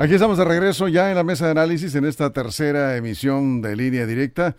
Aquí 0.00 0.14
estamos 0.14 0.38
de 0.38 0.46
regreso 0.46 0.88
ya 0.88 1.10
en 1.10 1.16
la 1.16 1.24
mesa 1.24 1.44
de 1.44 1.50
análisis 1.50 1.94
en 1.94 2.06
esta 2.06 2.32
tercera 2.32 2.96
emisión 2.96 3.60
de 3.60 3.76
línea 3.76 4.06
directa. 4.06 4.56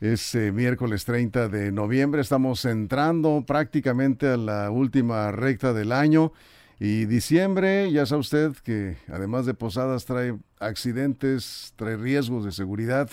Es 0.00 0.32
eh, 0.36 0.52
miércoles 0.52 1.04
30 1.04 1.48
de 1.48 1.72
noviembre. 1.72 2.20
Estamos 2.20 2.64
entrando 2.64 3.42
prácticamente 3.44 4.28
a 4.28 4.36
la 4.36 4.70
última 4.70 5.32
recta 5.32 5.72
del 5.72 5.90
año. 5.90 6.32
Y 6.78 7.06
diciembre, 7.06 7.90
ya 7.90 8.06
sabe 8.06 8.20
usted 8.20 8.52
que 8.62 8.96
además 9.08 9.44
de 9.44 9.54
posadas 9.54 10.04
trae 10.04 10.36
accidentes, 10.60 11.72
trae 11.74 11.96
riesgos 11.96 12.44
de 12.44 12.52
seguridad 12.52 13.10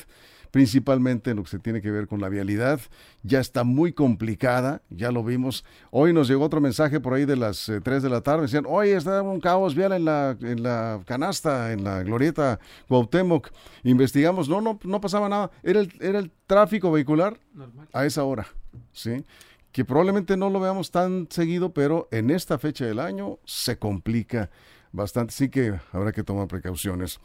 principalmente 0.53 1.31
en 1.31 1.37
lo 1.37 1.43
que 1.43 1.49
se 1.49 1.57
tiene 1.57 1.81
que 1.81 1.89
ver 1.89 2.07
con 2.07 2.21
la 2.21 2.29
vialidad. 2.29 2.79
Ya 3.23 3.39
está 3.39 3.63
muy 3.63 3.91
complicada, 3.91 4.83
ya 4.91 5.11
lo 5.11 5.23
vimos. 5.23 5.65
Hoy 5.89 6.13
nos 6.13 6.27
llegó 6.27 6.45
otro 6.45 6.61
mensaje 6.61 6.99
por 6.99 7.15
ahí 7.15 7.25
de 7.25 7.35
las 7.35 7.65
3 7.65 7.81
eh, 7.87 7.99
de 8.01 8.09
la 8.11 8.21
tarde. 8.21 8.43
Decían, 8.43 8.65
hoy 8.67 8.89
está 8.89 9.23
un 9.23 9.39
caos 9.39 9.73
vial 9.73 9.93
en 9.93 10.05
la, 10.05 10.37
en 10.41 10.61
la 10.61 11.01
canasta, 11.07 11.73
en 11.73 11.83
la 11.83 12.03
glorieta 12.03 12.59
Cuauhtémoc. 12.87 13.49
Investigamos, 13.83 14.47
no, 14.47 14.61
no, 14.61 14.79
no 14.83 15.01
pasaba 15.01 15.27
nada. 15.27 15.49
Era 15.63 15.79
el, 15.79 15.91
era 15.99 16.19
el 16.19 16.29
tráfico 16.45 16.91
vehicular 16.91 17.39
a 17.91 18.05
esa 18.05 18.23
hora, 18.23 18.45
¿sí? 18.91 19.25
Que 19.71 19.83
probablemente 19.83 20.37
no 20.37 20.51
lo 20.51 20.59
veamos 20.59 20.91
tan 20.91 21.25
seguido, 21.31 21.73
pero 21.73 22.07
en 22.11 22.29
esta 22.29 22.59
fecha 22.59 22.85
del 22.85 22.99
año 22.99 23.39
se 23.43 23.79
complica 23.79 24.51
bastante, 24.91 25.33
sí 25.33 25.49
que 25.49 25.79
habrá 25.91 26.11
que 26.11 26.21
tomar 26.21 26.47
precauciones. 26.47 27.19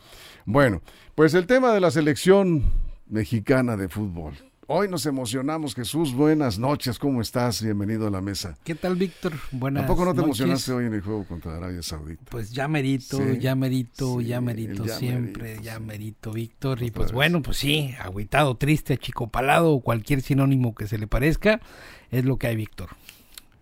Bueno, 0.46 0.80
pues 1.14 1.34
el 1.34 1.46
tema 1.46 1.74
de 1.74 1.80
la 1.80 1.90
selección 1.90 2.87
mexicana 3.10 3.76
de 3.76 3.88
fútbol. 3.88 4.34
Hoy 4.70 4.86
nos 4.86 5.06
emocionamos, 5.06 5.74
Jesús. 5.74 6.12
Buenas 6.12 6.58
noches, 6.58 6.98
¿cómo 6.98 7.22
estás? 7.22 7.62
Bienvenido 7.62 8.06
a 8.06 8.10
la 8.10 8.20
mesa. 8.20 8.58
¿Qué 8.64 8.74
tal, 8.74 8.96
Víctor? 8.96 9.32
Buenas 9.50 9.86
¿Tampoco 9.86 10.04
no 10.04 10.14
te 10.14 10.20
emocionaste 10.20 10.72
hoy 10.72 10.84
en 10.84 10.92
el 10.92 11.00
juego 11.00 11.24
contra 11.24 11.56
Arabia 11.56 11.82
Saudita? 11.82 12.22
Pues 12.30 12.50
ya 12.50 12.68
merito, 12.68 13.18
ya 13.32 13.54
merito, 13.54 14.20
ya 14.20 14.42
merito, 14.42 14.86
siempre, 14.86 15.58
ya 15.62 15.78
merito, 15.80 16.32
Víctor. 16.32 16.82
Y 16.82 16.90
pues 16.90 17.12
bueno, 17.12 17.40
pues 17.40 17.56
sí, 17.56 17.94
agüitado, 17.98 18.58
triste, 18.58 18.92
achicopalado, 18.92 19.80
cualquier 19.80 20.20
sinónimo 20.20 20.74
que 20.74 20.86
se 20.86 20.98
le 20.98 21.06
parezca, 21.06 21.62
es 22.10 22.26
lo 22.26 22.36
que 22.36 22.48
hay, 22.48 22.56
Víctor. 22.56 22.90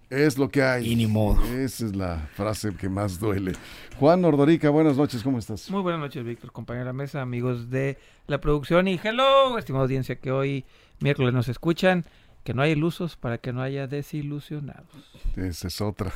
Es 0.09 0.39
lo 0.39 0.49
que 0.49 0.63
hay. 0.63 0.93
Y 0.93 0.95
ni 0.95 1.07
modo. 1.07 1.43
Esa 1.57 1.85
es 1.85 1.97
la 1.97 2.29
frase 2.35 2.75
que 2.77 2.89
más 2.89 3.19
duele. 3.19 3.53
Juan 3.99 4.25
Ordorica, 4.25 4.71
buenas 4.71 4.97
noches, 4.97 5.23
¿cómo 5.23 5.39
estás? 5.39 5.69
Muy 5.69 5.83
buenas 5.83 6.01
noches, 6.01 6.25
Víctor, 6.25 6.53
compañero 6.53 6.85
de 6.85 6.91
la 6.91 6.93
mesa, 6.93 7.23
amigos 7.23 7.71
de 7.71 7.99
la 8.29 8.41
producción 8.41 8.87
y 8.87 9.01
hello, 9.03 9.59
estimada 9.59 9.83
audiencia 9.83 10.17
que 10.17 10.31
hoy 10.31 10.65
miércoles 11.01 11.35
nos 11.35 11.49
escuchan. 11.49 12.05
Que 12.45 12.55
no 12.55 12.63
haya 12.63 12.75
ilusos 12.75 13.17
para 13.17 13.39
que 13.39 13.53
no 13.53 13.61
haya 13.61 13.89
desilusionados. 13.89 14.87
Esa 15.35 15.67
es 15.67 15.81
otra. 15.81 16.13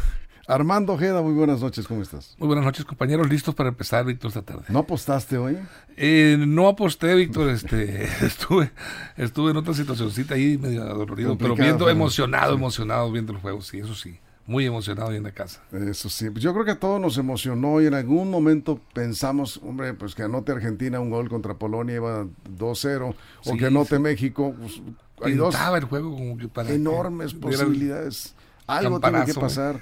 Armando 0.50 0.94
Ojeda, 0.94 1.22
muy 1.22 1.32
buenas 1.32 1.60
noches, 1.60 1.86
¿cómo 1.86 2.02
estás? 2.02 2.34
Muy 2.38 2.48
buenas 2.48 2.64
noches, 2.64 2.84
compañeros, 2.84 3.28
listos 3.28 3.54
para 3.54 3.68
empezar, 3.68 4.04
Víctor, 4.04 4.30
esta 4.30 4.42
tarde. 4.42 4.64
¿No 4.68 4.80
apostaste 4.80 5.38
hoy? 5.38 5.56
Eh, 5.96 6.36
no 6.40 6.66
aposté, 6.66 7.14
Víctor, 7.14 7.50
este, 7.50 8.02
estuve, 8.26 8.72
estuve 9.16 9.52
en 9.52 9.58
otra 9.58 9.74
situacióncita 9.74 10.34
ahí 10.34 10.58
medio 10.58 10.84
dolorido, 10.84 11.38
pero 11.38 11.54
viendo, 11.54 11.88
emocionado, 11.88 12.54
emocionado 12.54 13.12
viendo 13.12 13.32
el 13.32 13.38
juego, 13.38 13.62
sí, 13.62 13.78
eso 13.78 13.94
sí. 13.94 14.18
Muy 14.44 14.66
emocionado 14.66 15.10
ahí 15.10 15.18
en 15.18 15.22
la 15.22 15.30
casa. 15.30 15.62
Eso 15.70 16.08
sí, 16.08 16.26
yo 16.34 16.52
creo 16.52 16.64
que 16.64 16.72
a 16.72 16.80
todos 16.80 17.00
nos 17.00 17.16
emocionó 17.16 17.80
y 17.80 17.86
en 17.86 17.94
algún 17.94 18.28
momento 18.28 18.80
pensamos, 18.92 19.60
hombre, 19.62 19.94
pues 19.94 20.16
que 20.16 20.24
anote 20.24 20.50
Argentina 20.50 20.98
un 20.98 21.10
gol 21.10 21.28
contra 21.28 21.54
Polonia 21.54 21.94
iba 21.94 22.24
2-0 22.58 23.14
o 23.44 23.56
que 23.56 23.66
anote 23.66 24.00
México. 24.00 24.52
Pues, 24.58 24.82
hay 25.22 25.34
dos 25.34 25.54
el 25.76 25.84
juego 25.84 26.10
como 26.10 26.36
que 26.36 26.48
para 26.48 26.72
enormes 26.72 27.34
posibilidades. 27.34 28.34
Algo 28.66 28.98
tiene 28.98 29.24
que 29.24 29.34
pasar. 29.34 29.80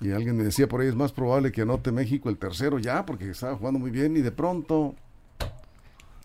Y 0.00 0.10
alguien 0.10 0.36
me 0.36 0.44
decía 0.44 0.68
por 0.68 0.80
ahí, 0.80 0.88
es 0.88 0.94
más 0.94 1.12
probable 1.12 1.52
que 1.52 1.62
anote 1.62 1.90
México 1.90 2.28
el 2.28 2.36
tercero 2.36 2.78
ya, 2.78 3.06
porque 3.06 3.30
estaba 3.30 3.56
jugando 3.56 3.78
muy 3.78 3.90
bien 3.90 4.16
y 4.16 4.20
de 4.20 4.32
pronto... 4.32 4.94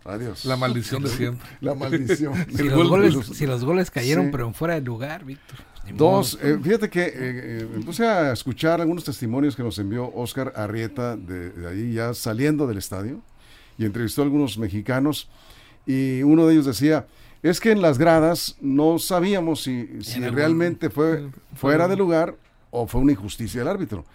Adiós. 0.04 0.46
La 0.46 0.58
maldición 0.58 1.04
de 1.04 1.10
siempre. 1.10 1.48
La 1.62 1.76
maldición. 1.76 2.34
si, 2.56 2.64
los 2.64 2.90
goles, 2.90 3.16
si, 3.34 3.46
los 3.46 3.64
goles, 3.64 3.92
cayeron, 3.92 4.32
pero 4.32 4.48
en 4.48 4.54
fuera 4.54 4.74
de 4.74 4.82
lugar, 4.82 5.24
Víctor. 5.24 5.60
Dos, 5.96 6.38
eh, 6.42 6.58
fíjate 6.62 6.90
que 6.90 7.02
eh, 7.02 7.12
eh, 7.14 7.68
me 7.74 7.84
puse 7.84 8.06
a 8.06 8.32
escuchar 8.32 8.82
algunos 8.82 9.04
testimonios 9.04 9.56
que 9.56 9.64
nos 9.64 9.78
envió 9.80 10.12
Oscar 10.14 10.54
Arrieta 10.56 11.18
de, 11.18 11.68
ahí 11.68 11.94
ya 11.94 12.14
saliendo 12.14 12.68
del 12.68 12.78
estadio 12.78 13.22
y 13.78 13.86
entrevistó 13.86 14.22
a 14.22 14.26
algunos 14.26 14.58
mexicanos 14.58 15.28
y 15.86 16.22
uno 16.24 16.46
de 16.46 16.54
ellos 16.54 16.66
decía, 16.66 17.08
es 17.42 17.60
que 17.60 17.72
en 17.72 17.82
las 17.82 17.98
gradas 17.98 18.58
no 18.62 19.00
sabíamos 19.00 19.64
si, 19.64 19.90
si 20.02 20.20
realmente 20.20 20.90
fue 20.90 21.30
fuera 21.56 21.88
de 21.88 21.96
lugar 21.96 22.36
o 22.72 22.88
fue 22.88 23.02
una 23.02 23.12
injusticia 23.12 23.62
del 23.62 23.68
árbitro. 23.68 24.06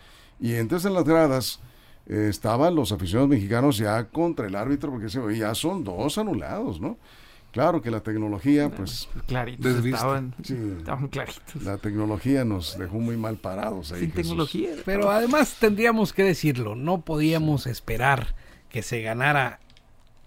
Y 0.40 0.54
entonces 0.54 0.86
en 0.86 0.94
las 0.94 1.04
gradas 1.04 1.60
eh, 2.06 2.26
estaban 2.28 2.74
los 2.74 2.92
aficionados 2.92 3.30
mexicanos 3.30 3.78
ya 3.78 4.04
contra 4.04 4.46
el 4.46 4.56
árbitro 4.56 4.90
porque 4.90 5.38
ya 5.38 5.54
son 5.54 5.84
dos 5.84 6.18
anulados, 6.18 6.80
¿no? 6.80 6.98
Claro 7.52 7.80
que 7.80 7.90
la 7.90 8.00
tecnología, 8.00 8.68
pues... 8.68 9.08
Claritos, 9.26 9.82
estaban, 9.82 10.34
estaban 10.38 11.08
claritos. 11.08 11.62
La 11.62 11.78
tecnología 11.78 12.44
nos 12.44 12.78
dejó 12.78 12.98
muy 12.98 13.16
mal 13.16 13.36
parados 13.36 13.92
ahí. 13.92 14.00
Sin 14.00 14.10
tecnología. 14.10 14.72
Pero 14.84 15.10
además 15.10 15.56
tendríamos 15.58 16.12
que 16.12 16.22
decirlo, 16.22 16.74
no 16.74 17.00
podíamos 17.00 17.66
esperar 17.66 18.34
que 18.68 18.82
se 18.82 19.00
ganara 19.00 19.60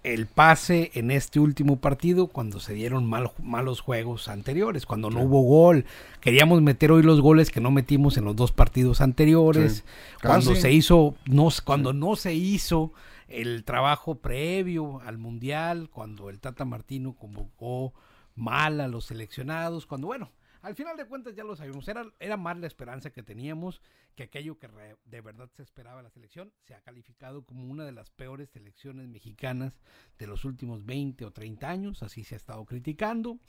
el 0.03 0.27
pase 0.27 0.91
en 0.93 1.11
este 1.11 1.39
último 1.39 1.77
partido 1.77 2.27
cuando 2.27 2.59
se 2.59 2.73
dieron 2.73 3.05
malos 3.07 3.81
juegos 3.81 4.27
anteriores, 4.27 4.85
cuando 4.85 5.09
no 5.09 5.21
hubo 5.21 5.41
gol. 5.41 5.85
Queríamos 6.21 6.61
meter 6.61 6.91
hoy 6.91 7.03
los 7.03 7.21
goles 7.21 7.51
que 7.51 7.59
no 7.59 7.71
metimos 7.71 8.17
en 8.17 8.25
los 8.25 8.35
dos 8.35 8.51
partidos 8.51 9.01
anteriores. 9.01 9.83
Cuando 10.21 10.55
se 10.55 10.71
hizo, 10.71 11.15
no, 11.25 11.49
cuando 11.65 11.93
no 11.93 12.15
se 12.15 12.33
hizo 12.33 12.93
el 13.27 13.63
trabajo 13.63 14.15
previo 14.15 15.01
al 15.01 15.17
Mundial, 15.17 15.89
cuando 15.91 16.29
el 16.29 16.39
Tata 16.39 16.65
Martino 16.65 17.13
convocó 17.13 17.93
mal 18.35 18.81
a 18.81 18.87
los 18.87 19.05
seleccionados, 19.05 19.85
cuando 19.85 20.07
bueno, 20.07 20.31
al 20.61 20.75
final 20.75 20.97
de 20.97 21.05
cuentas 21.05 21.35
ya 21.35 21.43
lo 21.43 21.55
sabíamos, 21.55 21.87
era, 21.87 22.05
era 22.19 22.37
más 22.37 22.57
la 22.57 22.67
esperanza 22.67 23.11
que 23.11 23.23
teníamos 23.23 23.81
que 24.15 24.23
aquello 24.23 24.59
que 24.59 24.67
de 25.05 25.21
verdad 25.21 25.49
se 25.55 25.63
esperaba 25.63 26.01
la 26.01 26.09
selección 26.09 26.51
se 26.59 26.73
ha 26.73 26.81
calificado 26.81 27.43
como 27.43 27.65
una 27.65 27.85
de 27.85 27.91
las 27.91 28.09
peores 28.09 28.49
selecciones 28.49 29.07
mexicanas 29.07 29.79
de 30.17 30.27
los 30.27 30.45
últimos 30.45 30.85
20 30.85 31.25
o 31.25 31.31
30 31.31 31.69
años, 31.69 32.03
así 32.03 32.23
se 32.23 32.35
ha 32.35 32.37
estado 32.37 32.65
criticando. 32.65 33.39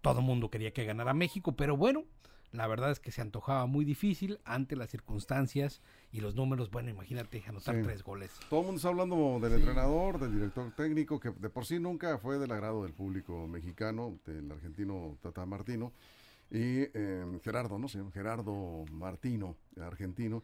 Todo 0.00 0.20
el 0.20 0.24
mundo 0.24 0.50
quería 0.50 0.72
que 0.72 0.84
ganara 0.84 1.12
México, 1.12 1.56
pero 1.56 1.76
bueno, 1.76 2.04
la 2.52 2.66
verdad 2.66 2.90
es 2.90 3.00
que 3.00 3.12
se 3.12 3.20
antojaba 3.20 3.66
muy 3.66 3.84
difícil 3.84 4.38
ante 4.44 4.76
las 4.76 4.90
circunstancias 4.90 5.82
y 6.10 6.20
los 6.20 6.34
números. 6.34 6.70
Bueno, 6.70 6.88
imagínate 6.88 7.44
anotar 7.46 7.82
tres 7.82 8.02
goles. 8.02 8.30
Todo 8.48 8.60
el 8.60 8.66
mundo 8.66 8.78
está 8.78 8.88
hablando 8.88 9.38
del 9.40 9.52
entrenador, 9.52 10.18
del 10.18 10.32
director 10.32 10.72
técnico, 10.74 11.20
que 11.20 11.30
de 11.30 11.50
por 11.50 11.66
sí 11.66 11.78
nunca 11.78 12.16
fue 12.18 12.38
del 12.38 12.50
agrado 12.50 12.84
del 12.84 12.94
público 12.94 13.46
mexicano, 13.46 14.18
del 14.24 14.50
argentino 14.50 15.18
Tata 15.20 15.44
Martino 15.44 15.92
y 16.50 16.86
em, 16.96 17.40
Gerardo, 17.40 17.78
¿no? 17.78 17.88
Señor 17.88 18.12
Gerardo 18.12 18.84
Martino, 18.92 19.56
argentino. 19.80 20.42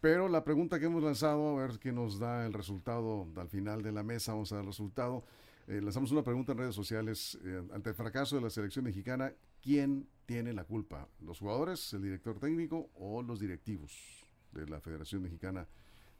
Pero 0.00 0.28
la 0.28 0.44
pregunta 0.44 0.78
que 0.78 0.86
hemos 0.86 1.02
lanzado, 1.02 1.58
a 1.58 1.66
ver 1.66 1.78
qué 1.78 1.90
nos 1.90 2.18
da 2.18 2.44
el 2.44 2.52
resultado 2.52 3.26
al 3.36 3.48
final 3.48 3.82
de 3.82 3.90
la 3.90 4.02
mesa, 4.02 4.32
vamos 4.32 4.52
a 4.52 4.56
dar 4.56 4.64
el 4.64 4.70
resultado. 4.70 5.24
Eh, 5.66 5.80
lanzamos 5.80 6.12
una 6.12 6.22
pregunta 6.22 6.52
en 6.52 6.58
redes 6.58 6.74
sociales. 6.74 7.38
Eh, 7.42 7.62
ante 7.72 7.90
el 7.90 7.96
fracaso 7.96 8.36
de 8.36 8.42
la 8.42 8.50
selección 8.50 8.84
mexicana, 8.84 9.32
¿quién 9.62 10.06
tiene 10.26 10.52
la 10.52 10.64
culpa? 10.64 11.08
¿Los 11.20 11.38
jugadores, 11.38 11.92
el 11.94 12.02
director 12.02 12.38
técnico 12.38 12.90
o 12.96 13.22
los 13.22 13.40
directivos 13.40 14.26
de 14.52 14.66
la 14.66 14.78
Federación 14.80 15.22
Mexicana 15.22 15.66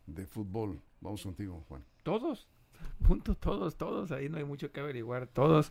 de 0.06 0.26
Fútbol? 0.26 0.80
Vamos 1.02 1.22
contigo, 1.22 1.62
Juan. 1.68 1.84
Todos 2.02 2.48
punto 3.06 3.34
todos, 3.34 3.76
todos, 3.76 4.10
ahí 4.12 4.28
no 4.28 4.38
hay 4.38 4.44
mucho 4.44 4.72
que 4.72 4.80
averiguar, 4.80 5.26
todos. 5.26 5.70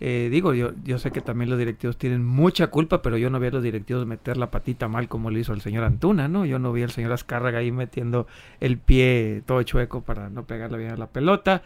Eh, 0.00 0.28
digo, 0.30 0.54
yo, 0.54 0.72
yo 0.84 0.98
sé 0.98 1.10
que 1.10 1.20
también 1.20 1.50
los 1.50 1.58
directivos 1.58 1.96
tienen 1.96 2.24
mucha 2.24 2.68
culpa, 2.68 3.02
pero 3.02 3.16
yo 3.16 3.30
no 3.30 3.38
vi 3.40 3.48
a 3.48 3.50
los 3.50 3.62
directivos 3.62 4.06
meter 4.06 4.36
la 4.36 4.50
patita 4.50 4.88
mal 4.88 5.08
como 5.08 5.30
lo 5.30 5.38
hizo 5.38 5.52
el 5.52 5.60
señor 5.60 5.84
Antuna, 5.84 6.28
¿no? 6.28 6.44
Yo 6.44 6.58
no 6.58 6.72
vi 6.72 6.82
al 6.82 6.90
señor 6.90 7.12
Azcárraga 7.12 7.58
ahí 7.58 7.70
metiendo 7.70 8.26
el 8.60 8.78
pie 8.78 9.42
todo 9.46 9.62
chueco 9.62 10.02
para 10.02 10.30
no 10.30 10.44
pegarle 10.44 10.78
bien 10.78 10.90
a 10.92 10.96
la 10.96 11.06
pelota. 11.06 11.62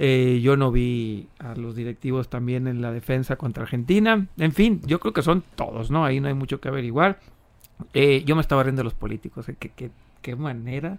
Eh, 0.00 0.38
yo 0.42 0.56
no 0.56 0.70
vi 0.70 1.26
a 1.40 1.56
los 1.56 1.74
directivos 1.74 2.28
también 2.28 2.68
en 2.68 2.80
la 2.80 2.92
defensa 2.92 3.36
contra 3.36 3.64
Argentina. 3.64 4.28
En 4.38 4.52
fin, 4.52 4.80
yo 4.86 5.00
creo 5.00 5.12
que 5.12 5.22
son 5.22 5.42
todos, 5.56 5.90
¿no? 5.90 6.04
Ahí 6.04 6.20
no 6.20 6.28
hay 6.28 6.34
mucho 6.34 6.60
que 6.60 6.68
averiguar. 6.68 7.18
Eh, 7.94 8.22
yo 8.24 8.36
me 8.36 8.40
estaba 8.40 8.62
riendo 8.62 8.80
de 8.80 8.84
los 8.84 8.94
políticos. 8.94 9.46
¿Qué, 9.58 9.70
qué, 9.70 9.90
qué 10.22 10.36
manera 10.36 10.98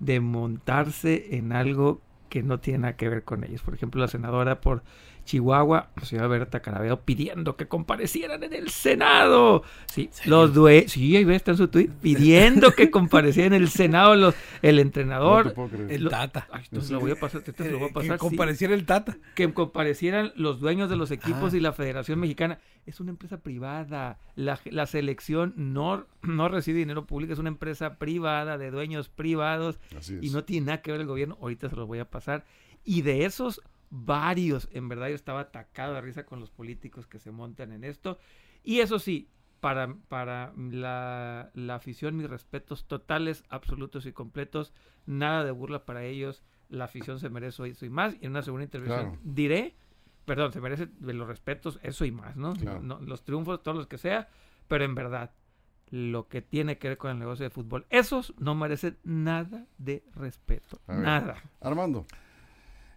de 0.00 0.18
montarse 0.18 1.36
en 1.36 1.52
algo 1.52 2.00
que 2.32 2.42
no 2.42 2.60
tiene 2.60 2.78
nada 2.78 2.96
que 2.96 3.10
ver 3.10 3.24
con 3.24 3.44
ellos. 3.44 3.60
Por 3.60 3.74
ejemplo, 3.74 4.00
la 4.00 4.08
senadora 4.08 4.62
por 4.62 4.82
Chihuahua, 5.24 5.90
la 5.96 6.04
señora 6.04 6.28
Berta 6.28 6.60
Carabeo, 6.60 7.00
pidiendo 7.00 7.56
que 7.56 7.68
comparecieran 7.68 8.42
en 8.42 8.52
el 8.52 8.70
Senado. 8.70 9.62
Sí, 9.86 10.10
los 10.24 10.52
dueños, 10.54 10.92
sí, 10.92 11.16
ahí 11.16 11.30
está 11.32 11.52
en 11.52 11.56
su 11.56 11.68
tweet, 11.68 11.90
pidiendo 12.00 12.72
que 12.72 12.90
comparecieran 12.90 13.54
en 13.54 13.62
el 13.62 13.68
Senado 13.68 14.16
los, 14.16 14.34
el 14.62 14.78
entrenador. 14.78 15.54
el 15.88 16.08
Tata. 16.08 16.48
Ay, 16.50 16.64
lo 16.70 17.00
voy 17.00 17.12
a 17.12 17.16
pasar, 17.16 17.42
te 17.42 17.70
lo 17.70 17.78
voy 17.78 17.90
a 17.90 17.92
pasar. 17.92 18.12
Que 18.12 18.18
compareciera 18.18 18.74
el 18.74 18.84
Tata. 18.84 19.16
Que 19.34 19.52
comparecieran 19.52 20.32
los 20.36 20.60
dueños 20.60 20.90
de 20.90 20.96
los 20.96 21.10
equipos 21.10 21.52
ah. 21.52 21.56
y 21.56 21.60
la 21.60 21.72
Federación 21.72 22.18
Mexicana. 22.18 22.58
Es 22.86 23.00
una 23.00 23.10
empresa 23.10 23.38
privada. 23.38 24.18
La, 24.34 24.58
la 24.64 24.86
selección 24.86 25.54
no, 25.56 26.06
no 26.22 26.48
recibe 26.48 26.80
dinero 26.80 27.06
público, 27.06 27.32
es 27.32 27.38
una 27.38 27.48
empresa 27.48 27.98
privada 27.98 28.58
de 28.58 28.70
dueños 28.70 29.08
privados. 29.08 29.78
Y 30.20 30.30
no 30.30 30.44
tiene 30.44 30.66
nada 30.66 30.82
que 30.82 30.92
ver 30.92 31.00
el 31.00 31.06
gobierno. 31.06 31.38
Ahorita 31.40 31.68
se 31.68 31.76
los 31.76 31.86
voy 31.86 32.00
a 32.00 32.10
pasar. 32.10 32.44
Y 32.84 33.02
de 33.02 33.24
esos 33.24 33.62
varios, 33.94 34.70
en 34.72 34.88
verdad 34.88 35.08
yo 35.08 35.14
estaba 35.14 35.40
atacado 35.40 35.94
de 35.94 36.00
risa 36.00 36.24
con 36.24 36.40
los 36.40 36.50
políticos 36.50 37.06
que 37.06 37.18
se 37.18 37.30
montan 37.30 37.72
en 37.72 37.84
esto. 37.84 38.18
Y 38.64 38.80
eso 38.80 38.98
sí, 38.98 39.28
para, 39.60 39.94
para 40.08 40.54
la, 40.56 41.50
la, 41.52 41.74
afición, 41.74 42.16
mis 42.16 42.28
respetos 42.28 42.86
totales, 42.86 43.44
absolutos 43.50 44.06
y 44.06 44.12
completos, 44.12 44.72
nada 45.04 45.44
de 45.44 45.50
burla 45.50 45.84
para 45.84 46.04
ellos, 46.04 46.42
la 46.70 46.84
afición 46.84 47.20
se 47.20 47.28
merece 47.28 47.68
eso 47.68 47.84
y 47.84 47.90
más. 47.90 48.16
Y 48.18 48.24
en 48.24 48.30
una 48.30 48.42
segunda 48.42 48.64
intervención 48.64 49.18
diré, 49.22 49.76
perdón, 50.24 50.54
se 50.54 50.62
merece 50.62 50.88
los 51.00 51.28
respetos, 51.28 51.78
eso 51.82 52.06
y 52.06 52.12
más, 52.12 52.34
¿no? 52.34 52.54
Los 53.02 53.24
triunfos, 53.24 53.62
todos 53.62 53.76
los 53.76 53.86
que 53.86 53.98
sea, 53.98 54.30
pero 54.68 54.84
en 54.84 54.94
verdad, 54.94 55.32
lo 55.90 56.28
que 56.28 56.40
tiene 56.40 56.78
que 56.78 56.88
ver 56.88 56.96
con 56.96 57.10
el 57.10 57.18
negocio 57.18 57.44
de 57.44 57.50
fútbol, 57.50 57.84
esos 57.90 58.32
no 58.38 58.54
merecen 58.54 58.96
nada 59.04 59.66
de 59.76 60.02
respeto, 60.14 60.80
nada. 60.88 61.36
Armando. 61.60 62.06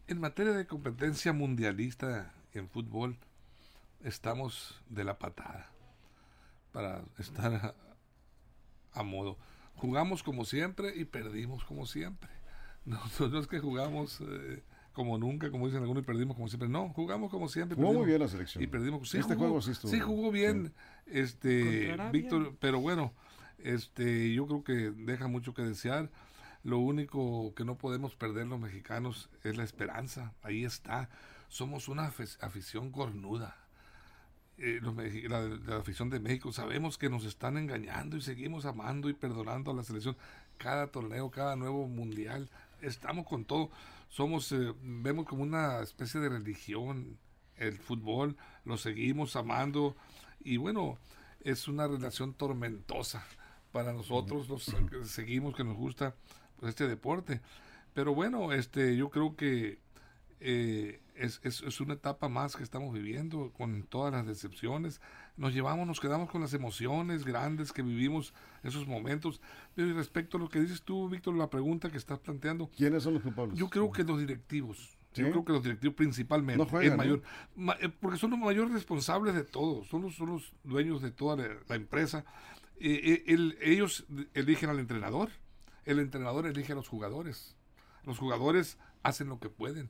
En 0.07 0.19
materia 0.19 0.53
de 0.53 0.67
competencia 0.67 1.33
mundialista 1.33 2.31
en 2.53 2.69
fútbol, 2.69 3.17
estamos 4.03 4.79
de 4.87 5.03
la 5.03 5.17
patada 5.17 5.71
para 6.71 7.01
estar 7.17 7.73
a, 8.93 9.03
modo. 9.03 9.37
Jugamos 9.75 10.21
como 10.21 10.45
siempre 10.45 10.93
y 10.95 11.05
perdimos 11.05 11.63
como 11.65 11.87
siempre. 11.87 12.29
No, 12.85 12.99
no 13.31 13.39
es 13.39 13.47
que 13.47 13.59
jugamos 13.59 14.21
eh, 14.21 14.61
como 14.93 15.17
nunca, 15.17 15.49
como 15.49 15.65
dicen 15.65 15.81
algunos, 15.81 16.03
y 16.03 16.05
perdimos 16.05 16.35
como 16.35 16.49
siempre. 16.49 16.69
No, 16.69 16.89
jugamos 16.89 17.31
como 17.31 17.49
siempre. 17.49 17.75
Jugó 17.75 17.93
muy 17.93 18.05
bien 18.05 18.19
la 18.19 18.27
selección. 18.27 18.63
Y 18.63 18.67
perdimos. 18.67 19.09
Sí, 19.09 19.17
este 19.17 19.33
jugó, 19.33 19.47
juego 19.47 19.61
sí 19.63 19.71
estuvo. 19.71 19.91
Sí 19.91 19.99
jugó 19.99 20.31
bien, 20.31 20.71
este 21.07 21.97
Víctor, 22.11 22.55
pero 22.59 22.79
bueno, 22.79 23.11
este 23.57 24.31
yo 24.35 24.45
creo 24.45 24.63
que 24.63 24.91
deja 24.91 25.27
mucho 25.27 25.55
que 25.55 25.63
desear. 25.63 26.11
Lo 26.65 26.79
único 26.79 27.53
que 27.53 27.63
no 27.63 27.77
podemos 27.77 28.15
perder 28.15 28.47
los 28.47 28.59
mexicanos 28.59 29.29
es 29.43 29.55
la 29.55 29.63
esperanza. 29.63 30.33
Ahí 30.41 30.65
está. 30.65 31.09
Somos 31.47 31.87
una 31.87 32.11
afición 32.41 32.91
cornuda. 32.91 33.55
Eh, 34.57 34.79
la, 34.81 35.77
afición 35.77 36.09
de 36.09 36.19
México 36.19 36.51
sabemos 36.51 36.97
que 36.97 37.07
nos 37.07 37.23
están 37.23 37.57
engañando 37.57 38.17
y 38.17 38.21
seguimos 38.21 38.65
amando 38.65 39.09
y 39.09 39.13
perdonando 39.13 39.69
a 39.69 39.73
la 39.75 39.83
selección 39.83 40.17
cada 40.57 40.87
torneo, 40.87 41.29
cada 41.29 41.55
nuevo 41.55 41.87
mundial. 41.87 42.49
Estamos 42.81 43.27
con 43.27 43.45
todo. 43.45 43.69
Somos, 44.09 44.51
eh, 44.51 44.73
vemos 44.81 45.27
como 45.27 45.43
una 45.43 45.81
especie 45.81 46.19
de 46.19 46.29
religión 46.29 47.19
el 47.57 47.77
fútbol. 47.77 48.37
Lo 48.63 48.77
seguimos 48.77 49.35
amando 49.35 49.95
y 50.43 50.57
bueno, 50.57 50.97
es 51.41 51.67
una 51.67 51.85
relación 51.87 52.33
tormentosa 52.33 53.23
para 53.71 53.93
nosotros. 53.93 54.49
Los 54.49 54.63
seguimos 55.03 55.55
que 55.55 55.63
nos 55.63 55.75
gusta 55.75 56.15
este 56.69 56.87
deporte. 56.87 57.41
Pero 57.93 58.13
bueno, 58.13 58.51
este, 58.51 58.97
yo 58.97 59.09
creo 59.09 59.35
que 59.35 59.79
eh, 60.39 60.99
es, 61.15 61.39
es, 61.43 61.79
una 61.79 61.93
etapa 61.93 62.27
más 62.29 62.55
que 62.55 62.63
estamos 62.63 62.93
viviendo 62.93 63.51
con 63.57 63.83
todas 63.83 64.13
las 64.13 64.27
decepciones. 64.27 65.01
Nos 65.37 65.53
llevamos, 65.53 65.87
nos 65.87 65.99
quedamos 65.99 66.29
con 66.29 66.41
las 66.41 66.53
emociones 66.53 67.25
grandes 67.25 67.71
que 67.71 67.81
vivimos 67.81 68.33
esos 68.63 68.85
momentos. 68.85 69.41
Pero 69.75 69.93
respecto 69.93 70.37
a 70.37 70.39
lo 70.39 70.49
que 70.49 70.59
dices 70.59 70.81
tú, 70.81 71.09
Víctor, 71.09 71.35
la 71.35 71.49
pregunta 71.49 71.89
que 71.89 71.97
estás 71.97 72.19
planteando. 72.19 72.69
¿Quiénes 72.75 73.03
son 73.03 73.13
los 73.13 73.23
culpables? 73.23 73.57
Yo 73.57 73.69
creo 73.69 73.91
que 73.91 74.03
los 74.03 74.19
directivos. 74.19 74.97
Yo 75.13 75.31
creo 75.31 75.45
que 75.45 75.53
los 75.53 75.63
directivos 75.63 75.95
principalmente, 75.95 76.91
mayor, 76.91 77.21
eh, 77.79 77.89
porque 78.01 78.17
son 78.17 78.31
los 78.31 78.39
mayores 78.39 78.73
responsables 78.73 79.33
de 79.33 79.45
todo, 79.45 79.85
son 79.85 80.01
los, 80.01 80.15
son 80.15 80.31
los 80.31 80.51
dueños 80.65 81.01
de 81.01 81.11
toda 81.11 81.37
la, 81.37 81.75
empresa. 81.75 82.25
Eh, 82.81 83.23
ellos 83.61 84.05
eligen 84.33 84.69
al 84.69 84.79
entrenador, 84.79 85.29
el 85.85 85.99
entrenador 85.99 86.45
elige 86.45 86.73
a 86.73 86.75
los 86.75 86.87
jugadores. 86.87 87.55
Los 88.03 88.19
jugadores 88.19 88.77
hacen 89.03 89.29
lo 89.29 89.39
que 89.39 89.49
pueden. 89.49 89.89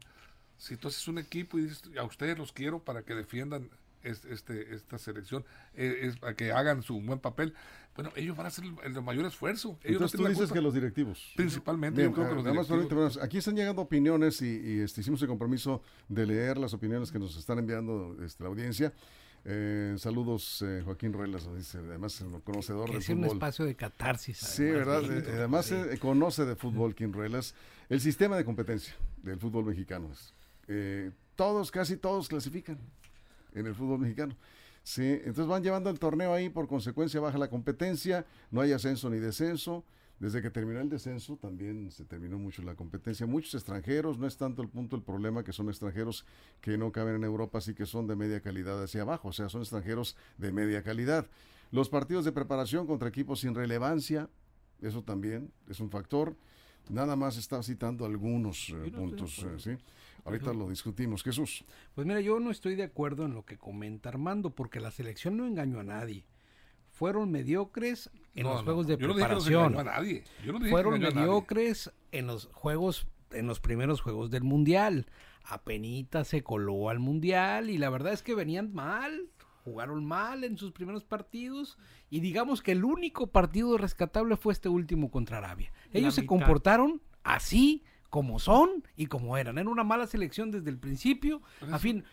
Si 0.58 0.78
tú 0.78 0.88
haces 0.88 1.08
un 1.08 1.18
equipo 1.18 1.58
y 1.58 1.64
dices, 1.64 1.84
a 1.98 2.04
ustedes 2.04 2.38
los 2.38 2.52
quiero 2.52 2.84
para 2.84 3.04
que 3.04 3.14
defiendan 3.14 3.70
este, 4.04 4.74
esta 4.74 4.98
selección, 4.98 5.44
eh, 5.74 6.00
es, 6.04 6.18
para 6.18 6.36
que 6.36 6.52
hagan 6.52 6.84
su 6.84 7.02
buen 7.02 7.20
papel, 7.20 7.54
bueno, 7.96 8.12
ellos 8.16 8.36
van 8.36 8.46
a 8.46 8.50
hacer 8.50 8.66
el, 8.84 9.02
mayor 9.02 9.26
esfuerzo. 9.26 9.80
Entonces 9.84 10.20
tú 10.20 10.28
dices 10.28 10.52
que 10.52 10.62
los 10.62 10.74
directivos. 10.74 11.32
Principalmente, 11.36 12.04
yo 12.04 12.12
creo 12.12 12.30
que 12.30 12.36
los 12.54 12.68
directivos. 12.68 13.18
aquí 13.18 13.38
están 13.38 13.56
llegando 13.56 13.82
opiniones 13.82 14.42
y, 14.42 14.82
este, 14.82 15.02
hicimos 15.02 15.22
el 15.22 15.30
compromiso 15.30 15.82
de 16.10 16.26
leer 16.26 16.58
las 16.58 16.74
opiniones 16.74 17.12
que 17.12 17.20
nos 17.20 17.38
están 17.38 17.58
enviando 17.60 18.18
este, 18.24 18.44
la 18.44 18.50
audiencia. 18.50 18.94
Eh, 19.48 19.94
saludos, 20.00 20.64
eh, 20.64 20.82
Joaquín 20.84 21.14
Ruelas, 21.14 21.48
dice, 21.56 21.78
además 21.78 22.20
es 22.20 22.28
conocedor 22.44 22.92
de 22.92 23.00
fútbol. 23.00 23.18
un 23.18 23.26
espacio 23.26 23.66
de 23.66 23.76
catarsis. 23.76 24.38
sí, 24.38 24.64
¿verdad? 24.64 25.04
Eh, 25.04 25.24
además 25.38 25.72
conoce 26.00 26.46
de 26.46 26.56
fútbol, 26.56 26.92
Joaquín 26.92 27.14
Ruelas. 27.14 27.54
El 27.88 28.02
sistema 28.02 28.38
de 28.38 28.44
competencia 28.44 28.96
del 29.22 29.40
fútbol 29.40 29.66
mexicano. 29.66 30.10
Es, 30.12 31.14
todos, 31.36 31.70
casi 31.70 31.96
todos 31.98 32.28
clasifican 32.28 32.80
en 33.54 33.68
el 33.68 33.76
fútbol 33.76 34.00
mexicano. 34.00 34.36
Sí, 34.82 35.04
entonces 35.04 35.46
van 35.46 35.64
llevando 35.64 35.92
el 35.92 36.00
torneo 36.00 36.34
ahí, 36.34 36.50
por 36.50 36.68
consecuencia 36.68 37.20
baja 37.20 37.38
la 37.38 37.50
competencia, 37.50 38.26
no 38.50 38.62
hay 38.62 38.72
ascenso 38.72 39.12
ni 39.12 39.20
descenso. 39.20 39.84
Desde 40.20 40.42
que 40.42 40.50
terminó 40.50 40.80
el 40.80 40.90
descenso 40.90 41.36
también 41.36 41.92
se 41.92 42.06
terminó 42.06 42.40
mucho 42.40 42.62
la 42.62 42.76
competencia. 42.76 43.26
Muchos 43.26 43.54
extranjeros, 43.54 44.18
no 44.18 44.28
es 44.28 44.38
tanto 44.38 44.62
el 44.62 44.70
punto 44.70 44.96
el 44.96 45.02
problema 45.02 45.44
que 45.44 45.52
son 45.52 45.68
extranjeros 45.68 46.26
que 46.62 46.78
no 46.78 46.92
caben 46.92 47.16
en 47.16 47.24
Europa, 47.26 47.60
sí 47.60 47.74
que 47.74 47.86
son 47.86 48.08
de 48.08 48.16
media 48.16 48.40
calidad 48.40 48.82
hacia 48.82 49.02
abajo, 49.02 49.30
o 49.30 49.34
sea, 49.34 49.50
son 49.50 49.62
extranjeros 49.62 50.16
de 50.38 50.54
media 50.54 50.84
calidad. 50.84 51.28
Los 51.72 51.90
partidos 51.90 52.24
de 52.24 52.32
preparación 52.32 52.88
contra 52.88 53.10
equipos 53.10 53.42
sin 53.42 53.56
relevancia, 53.56 54.30
eso 54.82 55.04
también 55.04 55.52
es 55.70 55.82
un 55.82 55.90
factor. 55.90 56.36
Nada 56.88 57.16
más 57.16 57.36
está 57.36 57.62
citando 57.64 58.06
algunos 58.06 58.70
eh, 58.70 58.92
puntos, 58.92 59.40
eh, 59.40 59.56
¿sí? 59.58 59.72
Ahorita 60.24 60.54
lo 60.54 60.70
discutimos. 60.70 61.24
Jesús. 61.24 61.66
Pues 61.94 62.06
mira, 62.06 62.22
yo 62.22 62.40
no 62.40 62.52
estoy 62.52 62.76
de 62.76 62.84
acuerdo 62.84 63.26
en 63.26 63.34
lo 63.34 63.44
que 63.44 63.58
comenta 63.58 64.10
Armando, 64.10 64.52
porque 64.52 64.80
la 64.80 64.92
selección 64.92 65.36
no 65.36 65.46
engañó 65.46 65.80
a 65.80 65.84
nadie 65.84 66.26
fueron 66.96 67.30
mediocres 67.30 68.10
en 68.36 68.46
los 68.46 68.64
juegos 68.64 68.88
de 68.88 68.98
preparación. 68.98 69.76
fueron 70.70 71.00
mediocres 71.00 71.92
en 72.12 72.28
los 72.28 72.50
juegos, 72.54 73.06
en 73.32 73.48
los 73.48 73.60
primeros 73.60 74.02
juegos 74.02 74.32
del 74.32 74.44
mundial. 74.44 75.06
Apenita 75.44 76.24
se 76.24 76.42
coló 76.42 76.90
al 76.90 77.00
mundial 77.00 77.70
y 77.70 77.78
la 77.78 77.90
verdad 77.90 78.14
es 78.14 78.24
que 78.24 78.34
venían 78.34 78.74
mal, 78.74 79.30
jugaron 79.66 80.06
mal 80.06 80.44
en 80.44 80.58
sus 80.58 80.72
primeros 80.72 81.04
partidos 81.04 81.78
y 82.10 82.22
digamos 82.22 82.62
que 82.62 82.72
el 82.72 82.86
único 82.86 83.28
partido 83.28 83.78
rescatable 83.78 84.38
fue 84.38 84.54
este 84.54 84.70
último 84.70 85.12
contra 85.12 85.38
Arabia. 85.38 85.72
Ellos 85.92 86.16
se 86.16 86.26
comportaron 86.26 87.02
así 87.24 87.84
como 88.16 88.40
son 88.40 88.82
y 88.96 89.08
como 89.08 89.36
eran. 89.36 89.58
Era 89.58 89.70
una 89.70 89.84
mala 89.84 90.08
selección 90.08 90.50
desde 90.50 90.70
el 90.70 90.78
principio. 90.78 91.42
A 91.70 91.78
fin, 91.78 92.06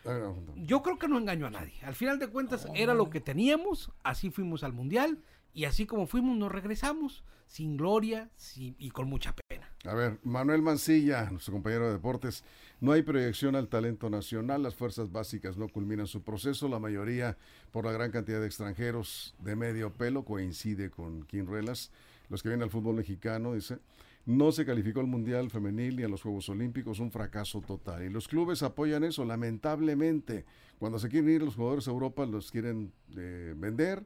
yo 0.57 0.83
creo 0.83 0.99
que 0.99 1.07
no 1.07 1.17
engañó 1.17 1.47
a 1.47 1.51
nadie. 1.51 1.75
Al 1.85 1.95
final 1.95 2.19
de 2.19 2.27
cuentas 2.27 2.67
era 2.75 2.93
lo 2.93 3.09
que 3.09 3.21
teníamos, 3.21 3.93
así 4.03 4.29
fuimos 4.29 4.65
al 4.65 4.73
Mundial 4.73 5.21
y 5.55 5.65
así 5.65 5.87
como 5.87 6.09
fuimos 6.09 6.37
nos 6.37 6.51
regresamos, 6.51 7.23
sin 7.47 7.77
gloria 7.77 8.31
y 8.57 8.91
con 8.91 9.09
mucha 9.09 9.33
pena. 9.49 9.71
A 9.85 9.95
ver, 9.95 10.19
Manuel 10.25 10.61
Mancilla, 10.61 11.31
nuestro 11.31 11.53
compañero 11.53 11.87
de 11.87 11.93
deportes, 11.93 12.43
no 12.81 12.91
hay 12.91 13.03
proyección 13.03 13.55
al 13.55 13.69
talento 13.69 14.11
nacional, 14.11 14.65
las 14.65 14.75
fuerzas 14.75 15.13
básicas 15.13 15.57
no 15.57 15.69
culminan 15.69 16.09
su 16.09 16.25
proceso, 16.25 16.67
la 16.67 16.81
mayoría 16.81 17.39
por 17.71 17.85
la 17.85 17.93
gran 17.93 18.11
cantidad 18.11 18.41
de 18.41 18.47
extranjeros 18.47 19.37
de 19.39 19.55
medio 19.55 19.93
pelo 19.93 20.25
coincide 20.25 20.91
con 20.91 21.23
Quinruelas, 21.27 21.93
los 22.29 22.43
que 22.43 22.49
vienen 22.49 22.65
al 22.65 22.71
fútbol 22.71 22.97
mexicano, 22.97 23.55
dice, 23.55 23.79
no 24.25 24.53
se 24.53 24.65
calificó 24.65 25.01
al 25.01 25.07
Mundial 25.07 25.51
Femenil 25.51 25.97
ni 25.97 26.03
a 26.05 26.09
los 26.09 26.23
Juegos 26.23 26.49
Olímpicos, 26.49 27.01
un 27.01 27.11
fracaso 27.11 27.61
total. 27.61 28.05
Y 28.05 28.11
los 28.11 28.29
clubes 28.29 28.63
apoyan 28.63 29.05
eso, 29.05 29.25
lamentablemente. 29.25 30.45
Cuando 30.79 30.99
se 30.99 31.09
quieren 31.09 31.31
ir 31.31 31.43
los 31.43 31.57
jugadores 31.57 31.89
a 31.89 31.91
Europa, 31.91 32.25
los 32.27 32.51
quieren 32.51 32.93
eh, 33.17 33.55
vender 33.57 34.05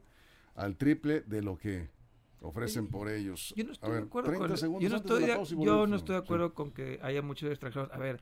al 0.55 0.75
triple 0.75 1.21
de 1.21 1.41
lo 1.41 1.57
que 1.57 1.89
ofrecen 2.41 2.87
por 2.87 3.09
ellos. 3.09 3.53
Yo 3.55 3.63
no 3.63 3.71
estoy 3.71 3.91
de 3.91 3.97
acuerdo, 3.99 4.31
con, 4.31 4.41
yo 4.79 4.89
no 4.89 4.95
estoy, 4.95 5.23
de, 5.23 6.17
acuerdo 6.17 6.53
con 6.53 6.71
que 6.71 6.99
haya 7.01 7.21
muchos 7.21 7.49
extranjeros. 7.49 7.89
A 7.91 7.97
ver, 7.97 8.21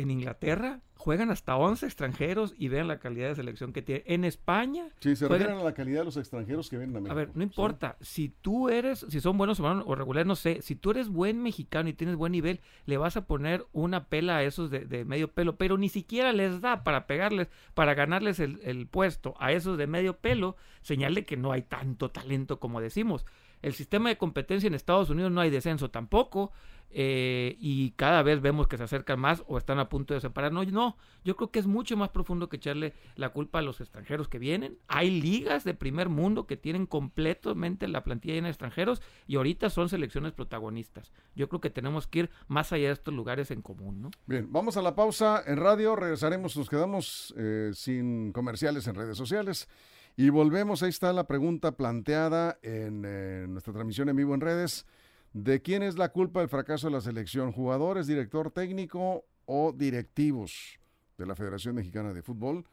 en 0.00 0.10
Inglaterra 0.10 0.80
juegan 1.00 1.30
hasta 1.30 1.56
11 1.56 1.86
extranjeros 1.86 2.52
y 2.58 2.68
vean 2.68 2.86
la 2.86 2.98
calidad 2.98 3.28
de 3.28 3.34
selección 3.34 3.72
que 3.72 3.80
tiene. 3.80 4.02
En 4.04 4.24
España. 4.24 4.88
Sí, 5.00 5.16
se 5.16 5.28
refieren 5.28 5.56
a 5.56 5.64
la 5.64 5.72
calidad 5.72 6.00
de 6.00 6.04
los 6.04 6.18
extranjeros 6.18 6.68
que 6.68 6.76
vienen 6.76 6.94
a 6.94 7.00
México. 7.00 7.12
A 7.12 7.14
ver, 7.14 7.30
no 7.34 7.42
importa. 7.42 7.96
Si 8.02 8.28
tú 8.28 8.68
eres, 8.68 9.06
si 9.08 9.20
son 9.20 9.38
buenos 9.38 9.60
o 9.60 9.94
regulares, 9.94 10.26
no 10.26 10.36
sé. 10.36 10.60
Si 10.60 10.76
tú 10.76 10.90
eres 10.90 11.08
buen 11.08 11.42
mexicano 11.42 11.88
y 11.88 11.94
tienes 11.94 12.16
buen 12.16 12.32
nivel, 12.32 12.60
le 12.84 12.98
vas 12.98 13.16
a 13.16 13.24
poner 13.26 13.66
una 13.72 14.08
pela 14.08 14.36
a 14.36 14.42
esos 14.42 14.70
de, 14.70 15.04
medio 15.06 15.32
pelo, 15.32 15.56
pero 15.56 15.78
ni 15.78 15.88
siquiera 15.88 16.34
les 16.34 16.60
da 16.60 16.84
para 16.84 17.06
pegarles, 17.06 17.48
para 17.72 17.94
ganarles 17.94 18.38
el, 18.38 18.60
el 18.62 18.86
puesto 18.86 19.34
a 19.38 19.52
esos 19.52 19.78
de 19.78 19.86
medio 19.86 20.18
pelo, 20.18 20.56
señal 20.82 21.14
de 21.14 21.24
que 21.24 21.38
no 21.38 21.52
hay 21.52 21.62
tanto 21.62 22.10
talento 22.10 22.60
como 22.60 22.82
decimos. 22.82 23.24
El 23.62 23.74
sistema 23.74 24.08
de 24.08 24.18
competencia 24.18 24.66
en 24.66 24.74
Estados 24.74 25.10
Unidos 25.10 25.32
no 25.32 25.40
hay 25.40 25.50
descenso 25.50 25.90
tampoco. 25.90 26.52
Eh, 26.92 27.56
y 27.60 27.92
cada 27.92 28.22
vez 28.22 28.40
vemos 28.40 28.66
que 28.66 28.76
se 28.76 28.82
acercan 28.82 29.20
más 29.20 29.44
o 29.46 29.58
están 29.58 29.78
a 29.78 29.88
punto 29.88 30.14
de 30.14 30.20
separarnos. 30.20 30.70
No, 30.72 30.96
yo 31.24 31.36
creo 31.36 31.50
que 31.50 31.60
es 31.60 31.66
mucho 31.66 31.96
más 31.96 32.08
profundo 32.08 32.48
que 32.48 32.56
echarle 32.56 32.94
la 33.14 33.30
culpa 33.30 33.60
a 33.60 33.62
los 33.62 33.80
extranjeros 33.80 34.28
que 34.28 34.38
vienen. 34.38 34.78
Hay 34.88 35.20
ligas 35.20 35.64
de 35.64 35.74
primer 35.74 36.08
mundo 36.08 36.46
que 36.46 36.56
tienen 36.56 36.86
completamente 36.86 37.86
la 37.88 38.02
plantilla 38.02 38.34
llena 38.34 38.48
de 38.48 38.52
extranjeros 38.52 39.02
y 39.26 39.36
ahorita 39.36 39.70
son 39.70 39.88
selecciones 39.88 40.32
protagonistas. 40.32 41.12
Yo 41.36 41.48
creo 41.48 41.60
que 41.60 41.70
tenemos 41.70 42.06
que 42.06 42.20
ir 42.20 42.30
más 42.48 42.72
allá 42.72 42.88
de 42.88 42.94
estos 42.94 43.14
lugares 43.14 43.50
en 43.50 43.62
común. 43.62 44.02
¿no? 44.02 44.10
Bien, 44.26 44.48
vamos 44.50 44.76
a 44.76 44.82
la 44.82 44.94
pausa 44.94 45.42
en 45.46 45.56
radio, 45.56 45.94
regresaremos, 45.96 46.56
nos 46.56 46.68
quedamos 46.68 47.34
eh, 47.36 47.70
sin 47.72 48.32
comerciales 48.32 48.86
en 48.86 48.96
redes 48.96 49.16
sociales. 49.16 49.68
Y 50.16 50.28
volvemos, 50.28 50.82
ahí 50.82 50.90
está 50.90 51.12
la 51.12 51.26
pregunta 51.26 51.72
planteada 51.72 52.58
en 52.62 53.04
eh, 53.06 53.46
nuestra 53.48 53.72
transmisión 53.72 54.08
en 54.08 54.16
vivo 54.16 54.34
en 54.34 54.40
redes. 54.40 54.86
¿De 55.32 55.62
quién 55.62 55.84
es 55.84 55.96
la 55.96 56.08
culpa 56.08 56.40
del 56.40 56.48
fracaso 56.48 56.88
de 56.88 56.92
la 56.92 57.00
selección? 57.00 57.52
¿Jugadores, 57.52 58.08
director 58.08 58.50
técnico 58.50 59.24
o 59.46 59.72
directivos 59.72 60.80
de 61.16 61.24
la 61.24 61.36
Federación 61.36 61.76
Mexicana 61.76 62.12
de 62.12 62.20
Fútbol? 62.20 62.64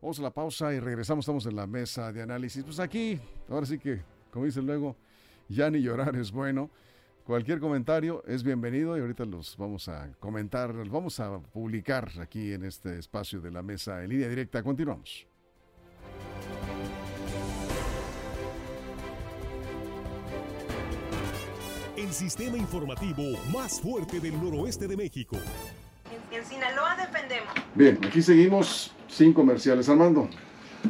Vamos 0.00 0.20
a 0.20 0.22
la 0.22 0.30
pausa 0.30 0.72
y 0.72 0.78
regresamos. 0.78 1.24
Estamos 1.24 1.46
en 1.46 1.56
la 1.56 1.66
mesa 1.66 2.12
de 2.12 2.22
análisis. 2.22 2.62
Pues 2.62 2.78
aquí, 2.78 3.18
ahora 3.48 3.66
sí 3.66 3.80
que, 3.80 4.02
como 4.30 4.44
dicen 4.44 4.66
luego, 4.66 4.94
ya 5.48 5.68
ni 5.68 5.82
llorar 5.82 6.14
es 6.14 6.30
bueno. 6.30 6.70
Cualquier 7.24 7.58
comentario 7.58 8.22
es 8.24 8.44
bienvenido 8.44 8.96
y 8.96 9.00
ahorita 9.00 9.24
los 9.24 9.56
vamos 9.56 9.88
a 9.88 10.12
comentar, 10.20 10.72
los 10.76 10.88
vamos 10.88 11.18
a 11.18 11.40
publicar 11.40 12.08
aquí 12.20 12.52
en 12.52 12.66
este 12.66 13.00
espacio 13.00 13.40
de 13.40 13.50
la 13.50 13.62
mesa 13.62 14.04
en 14.04 14.10
línea 14.10 14.28
directa. 14.28 14.62
Continuamos. 14.62 15.26
El 21.96 22.12
sistema 22.12 22.58
informativo 22.58 23.22
más 23.52 23.80
fuerte 23.80 24.20
del 24.20 24.34
noroeste 24.42 24.86
de 24.86 24.96
México. 24.96 25.36
En, 26.30 26.44
Sinaloa 26.44 26.94
defendemos. 26.96 27.54
Bien, 27.74 27.98
aquí 28.06 28.20
seguimos 28.20 28.92
sin 29.08 29.32
comerciales. 29.32 29.88
Armando. 29.88 30.28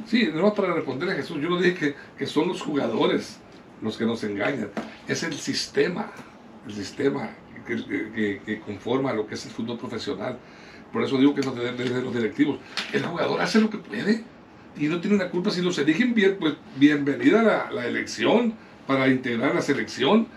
Sí, 0.07 0.29
no 0.35 0.53
para 0.53 0.75
responderle 0.75 1.15
a 1.15 1.17
Jesús, 1.17 1.39
yo 1.41 1.49
no 1.49 1.61
dije 1.61 1.75
que, 1.75 1.95
que 2.19 2.27
son 2.27 2.49
los 2.49 2.61
jugadores 2.61 3.39
los 3.81 3.97
que 3.97 4.05
nos 4.05 4.25
engañan, 4.25 4.71
es 5.07 5.23
el 5.23 5.35
sistema, 5.35 6.11
el 6.67 6.75
sistema 6.75 7.31
que, 7.67 8.41
que, 8.45 8.61
conforma 8.61 9.13
lo 9.13 9.27
que 9.27 9.35
es 9.35 9.45
el 9.47 9.53
fútbol 9.53 9.79
profesional. 9.79 10.39
Por 10.93 11.03
eso 11.05 11.19
digo 11.19 11.35
que 11.35 11.41
es 11.41 11.55
de 11.55 12.03
los 12.03 12.15
directivos. 12.15 12.59
El 12.93 13.05
jugador 13.05 13.41
hace 13.41 13.61
lo 13.61 13.71
que 13.71 13.79
puede 13.79 14.25
y 14.79 14.87
no 14.87 15.01
tiene 15.01 15.17
una 15.17 15.31
culpa. 15.31 15.51
Si 15.51 15.61
los 15.61 15.79
eligen 15.79 16.15
bien, 16.15 16.37
pues 16.41 16.55
bienvenida 16.77 17.43
la, 17.43 17.71
la 17.71 17.87
elección 17.87 18.55
para 18.87 19.09
integrar 19.09 19.55
la 19.55 19.63
selección 19.63 20.29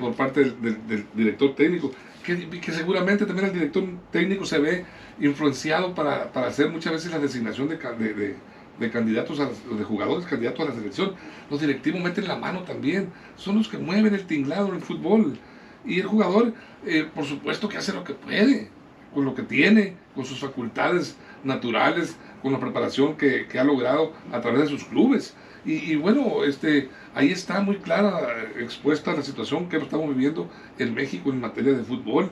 por 0.00 0.14
parte 0.14 0.44
del, 0.44 1.06
director 1.14 1.54
técnico, 1.54 1.90
que, 2.24 2.48
que, 2.60 2.72
seguramente 2.72 3.24
también 3.24 3.48
el 3.48 3.54
director 3.54 3.84
técnico 4.10 4.44
se 4.44 4.58
ve 4.58 4.84
influenciado 5.20 5.94
para, 5.94 6.32
para 6.32 6.48
hacer 6.48 6.68
muchas 6.70 6.92
veces 6.92 7.10
la 7.10 7.18
designación 7.18 7.68
de, 7.68 7.76
de, 7.76 8.36
de 8.78 8.90
candidatos, 8.90 9.40
a, 9.40 9.46
de 9.46 9.84
jugadores 9.84 10.26
candidatos 10.26 10.60
a 10.60 10.70
la 10.70 10.74
selección. 10.74 11.14
Los 11.50 11.60
directivos 11.60 12.00
meten 12.00 12.28
la 12.28 12.36
mano 12.36 12.62
también, 12.62 13.10
son 13.36 13.58
los 13.58 13.68
que 13.68 13.78
mueven 13.78 14.14
el 14.14 14.26
tinglado 14.26 14.68
en 14.68 14.76
el 14.76 14.82
fútbol. 14.82 15.38
Y 15.84 16.00
el 16.00 16.06
jugador, 16.06 16.52
eh, 16.84 17.08
por 17.14 17.24
supuesto 17.24 17.68
que 17.68 17.78
hace 17.78 17.92
lo 17.92 18.02
que 18.02 18.14
puede, 18.14 18.70
con 19.14 19.24
lo 19.24 19.34
que 19.34 19.42
tiene, 19.42 19.94
con 20.14 20.24
sus 20.24 20.40
facultades 20.40 21.16
naturales, 21.44 22.16
con 22.42 22.52
la 22.52 22.58
preparación 22.58 23.16
que, 23.16 23.46
que 23.46 23.58
ha 23.58 23.64
logrado 23.64 24.12
a 24.32 24.40
través 24.40 24.62
de 24.62 24.68
sus 24.68 24.84
clubes. 24.84 25.34
Y, 25.66 25.92
y, 25.92 25.96
bueno, 25.96 26.44
este, 26.44 26.88
ahí 27.14 27.32
está 27.32 27.60
muy 27.60 27.76
clara, 27.78 28.20
expuesta 28.58 29.12
la 29.12 29.22
situación 29.22 29.68
que 29.68 29.78
estamos 29.78 30.08
viviendo 30.08 30.48
en 30.78 30.94
México 30.94 31.30
en 31.30 31.40
materia 31.40 31.72
de 31.72 31.82
fútbol. 31.82 32.30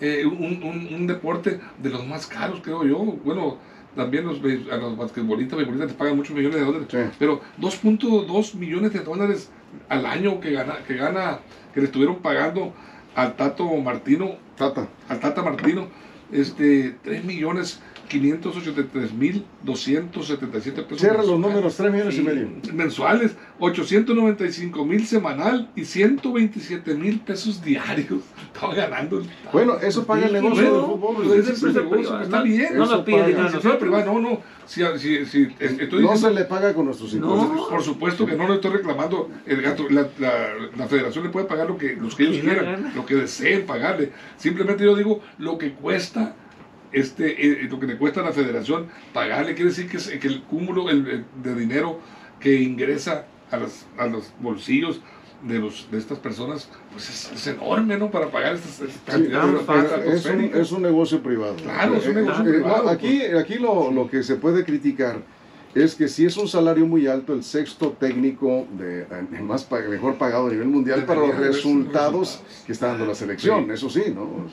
Eh, 0.00 0.24
un, 0.26 0.62
un, 0.62 1.06
deporte 1.06 1.58
de 1.82 1.90
los 1.90 2.06
más 2.06 2.26
caros, 2.26 2.60
creo 2.62 2.84
yo. 2.84 2.98
Bueno, 2.98 3.58
también 3.96 4.26
los, 4.26 4.38
a 4.70 4.76
los 4.76 4.96
basquetbolistas, 4.96 5.58
les 5.58 5.92
pagan 5.94 6.16
muchos 6.16 6.36
millones 6.36 6.60
de 6.60 6.66
dólares, 6.66 7.12
pero 7.18 7.40
2.2 7.58 8.54
millones 8.54 8.92
de 8.92 9.00
dólares 9.00 9.50
al 9.88 10.04
año 10.04 10.38
que 10.38 10.52
gana, 10.52 10.76
que 10.86 10.94
gana, 10.94 11.40
que 11.72 11.80
le 11.80 11.86
estuvieron 11.86 12.16
pagando 12.16 12.74
al 13.14 13.34
Tato 13.36 13.74
Martino, 13.78 14.36
Tata. 14.56 14.86
al 15.08 15.18
Tata 15.18 15.42
Martino, 15.42 15.88
este, 16.30 16.96
3 17.02 17.24
millones 17.24 17.80
583.277 18.08 20.84
pesos. 20.84 21.00
Cierra 21.00 21.22
los 21.22 21.38
números, 21.38 21.76
3 21.76 21.92
millones 21.92 22.18
y 22.18 22.22
medio. 22.22 22.48
Mensuales, 22.72 23.36
895 23.58 24.84
mil 24.84 25.06
semanal 25.06 25.70
y 25.74 25.84
127 25.84 26.94
mil 26.94 27.20
pesos 27.20 27.62
diarios. 27.62 28.22
Estaba 28.54 28.74
ganando. 28.74 29.22
Bueno, 29.52 29.78
eso 29.78 30.04
paga 30.06 30.26
el 30.26 30.32
negocio 30.32 30.62
del 30.62 30.72
fútbol. 30.82 31.16
está 32.22 32.42
bien. 32.42 32.76
No 32.76 32.86
lo 32.86 33.04
pide 33.04 33.34
no, 33.34 33.50
no, 34.04 34.20
no. 34.20 34.40
Si, 34.66 34.82
si, 34.98 35.24
si, 35.26 35.48
no 36.00 36.16
se 36.16 36.30
le 36.32 36.44
paga 36.44 36.74
con 36.74 36.86
nuestros 36.86 37.14
impuestos. 37.14 37.68
Por 37.68 37.82
supuesto 37.82 38.26
que 38.26 38.34
no 38.34 38.48
le 38.48 38.54
estoy 38.54 38.72
reclamando. 38.72 39.30
El 39.46 39.62
gato, 39.62 39.86
la, 39.88 40.08
la, 40.76 40.88
federación 40.88 41.22
le 41.24 41.30
puede 41.30 41.46
pagar 41.46 41.68
lo 41.68 41.78
que, 41.78 41.94
los 41.94 42.16
que 42.16 42.24
ellos 42.24 42.42
quieran, 42.42 42.92
lo 42.94 43.06
que 43.06 43.14
deseen 43.14 43.64
pagarle. 43.66 44.12
Simplemente 44.36 44.84
yo 44.84 44.96
digo 44.96 45.22
lo 45.38 45.56
que 45.58 45.72
cuesta 45.72 46.34
este, 46.92 47.46
eh, 47.46 47.68
lo 47.70 47.78
que 47.80 47.86
le 47.86 47.96
cuesta 47.96 48.20
a 48.20 48.24
la 48.24 48.32
federación 48.32 48.88
pagarle, 49.12 49.54
quiere 49.54 49.70
decir 49.70 49.88
que, 49.88 50.18
que 50.18 50.28
el 50.28 50.42
cúmulo 50.42 50.86
de 50.86 51.54
dinero 51.54 52.00
que 52.40 52.60
ingresa 52.60 53.26
a, 53.50 54.02
a 54.02 54.06
los 54.06 54.32
bolsillos 54.40 55.00
de, 55.42 55.58
los, 55.58 55.88
de 55.90 55.98
estas 55.98 56.18
personas 56.18 56.68
pues 56.92 57.30
es, 57.32 57.46
enorme, 57.46 57.96
¿no? 57.98 58.10
Para 58.10 58.30
pagar 58.30 58.54
estas, 58.54 58.80
cantidades. 59.04 59.60
es, 60.06 60.26
un, 60.26 60.40
es, 60.54 60.72
un, 60.72 60.82
negocio 60.82 61.22
privado. 61.22 61.56
Claro, 61.56 61.96
es 61.96 62.06
un 62.06 62.14
negocio 62.14 62.44
eh, 62.44 62.52
privado. 62.54 62.88
Aquí, 62.88 63.22
aquí 63.22 63.54
lo, 63.56 63.90
lo, 63.90 64.08
que 64.08 64.22
se 64.22 64.36
puede 64.36 64.64
criticar 64.64 65.20
es 65.74 65.94
que 65.94 66.08
si 66.08 66.24
es 66.24 66.36
un 66.38 66.48
salario 66.48 66.86
muy 66.86 67.06
alto, 67.06 67.34
el 67.34 67.44
sexto 67.44 67.90
técnico 67.92 68.66
de, 68.78 69.06
más 69.42 69.70
mejor 69.70 70.16
pagado 70.16 70.46
a 70.46 70.50
nivel 70.50 70.68
mundial 70.68 71.04
para 71.04 71.20
los 71.20 71.36
resultados 71.36 72.42
que 72.64 72.72
está 72.72 72.88
dando 72.88 73.04
la 73.04 73.14
selección, 73.14 73.70
eso 73.70 73.90
sí, 73.90 74.04
¿no? 74.14 74.46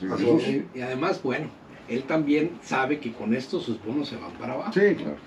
y 0.75 0.81
además, 0.81 1.21
bueno, 1.23 1.47
él 1.93 2.03
también 2.03 2.51
sabe 2.61 2.99
que 2.99 3.11
con 3.11 3.33
esto 3.33 3.59
sus 3.59 3.83
bonos 3.83 4.09
se 4.09 4.17
van 4.17 4.31
para 4.33 4.53
abajo. 4.53 4.73
Sí, 4.73 4.95
claro. 4.95 5.17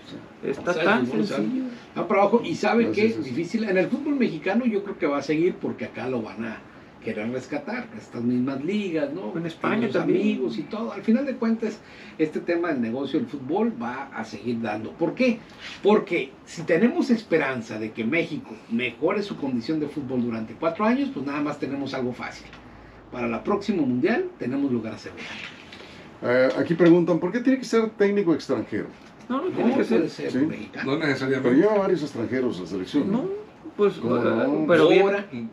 Está 0.42 0.74
tan 0.74 1.06
sencillo. 1.06 1.64
Van 1.94 2.08
para 2.08 2.22
abajo 2.22 2.42
y 2.44 2.54
sabe 2.54 2.90
que 2.92 3.06
es 3.06 3.24
difícil. 3.24 3.64
En 3.64 3.76
el 3.76 3.88
fútbol 3.88 4.16
mexicano 4.16 4.64
yo 4.66 4.82
creo 4.82 4.98
que 4.98 5.06
va 5.06 5.18
a 5.18 5.22
seguir 5.22 5.54
porque 5.54 5.86
acá 5.86 6.08
lo 6.08 6.22
van 6.22 6.44
a 6.44 6.60
querer 7.06 7.30
rescatar, 7.30 7.86
estas 7.96 8.20
mismas 8.20 8.64
ligas, 8.64 9.12
¿no? 9.12 9.32
En 9.38 9.46
España 9.46 9.88
también. 9.88 10.22
amigos 10.22 10.58
y 10.58 10.62
todo. 10.62 10.92
Al 10.92 11.02
final 11.02 11.24
de 11.24 11.36
cuentas, 11.36 11.78
este 12.18 12.40
tema 12.40 12.68
del 12.68 12.80
negocio 12.80 13.20
del 13.20 13.28
fútbol 13.28 13.72
va 13.80 14.08
a 14.12 14.24
seguir 14.24 14.60
dando. 14.60 14.90
¿Por 14.90 15.14
qué? 15.14 15.38
Porque 15.84 16.32
si 16.44 16.62
tenemos 16.62 17.10
esperanza 17.10 17.78
de 17.78 17.92
que 17.92 18.04
México 18.04 18.56
mejore 18.70 19.22
su 19.22 19.36
condición 19.36 19.78
de 19.78 19.86
fútbol 19.86 20.22
durante 20.22 20.54
cuatro 20.54 20.84
años, 20.84 21.10
pues 21.14 21.24
nada 21.24 21.40
más 21.40 21.60
tenemos 21.60 21.94
algo 21.94 22.12
fácil. 22.12 22.48
Para 23.12 23.28
la 23.28 23.44
próxima 23.44 23.82
mundial 23.82 24.28
tenemos 24.36 24.72
lugar 24.72 24.94
a 24.94 24.96
asegurar. 24.96 25.55
Eh, 26.22 26.48
aquí 26.58 26.74
preguntan, 26.74 27.18
¿por 27.18 27.32
qué 27.32 27.40
tiene 27.40 27.58
que 27.58 27.64
ser 27.64 27.90
técnico 27.90 28.34
extranjero? 28.34 28.86
No, 29.28 29.42
no 29.42 29.50
tiene 29.50 29.76
que 29.76 29.84
ser, 29.84 30.08
¿Sí? 30.08 30.70
No 30.84 30.96
necesariamente. 30.96 31.40
Pero 31.42 31.54
lleva 31.54 31.78
varios 31.78 32.02
extranjeros 32.02 32.60
la 32.60 32.66
selección. 32.66 33.10
No, 33.10 33.24
pues, 33.76 34.00
pero, 34.66 34.88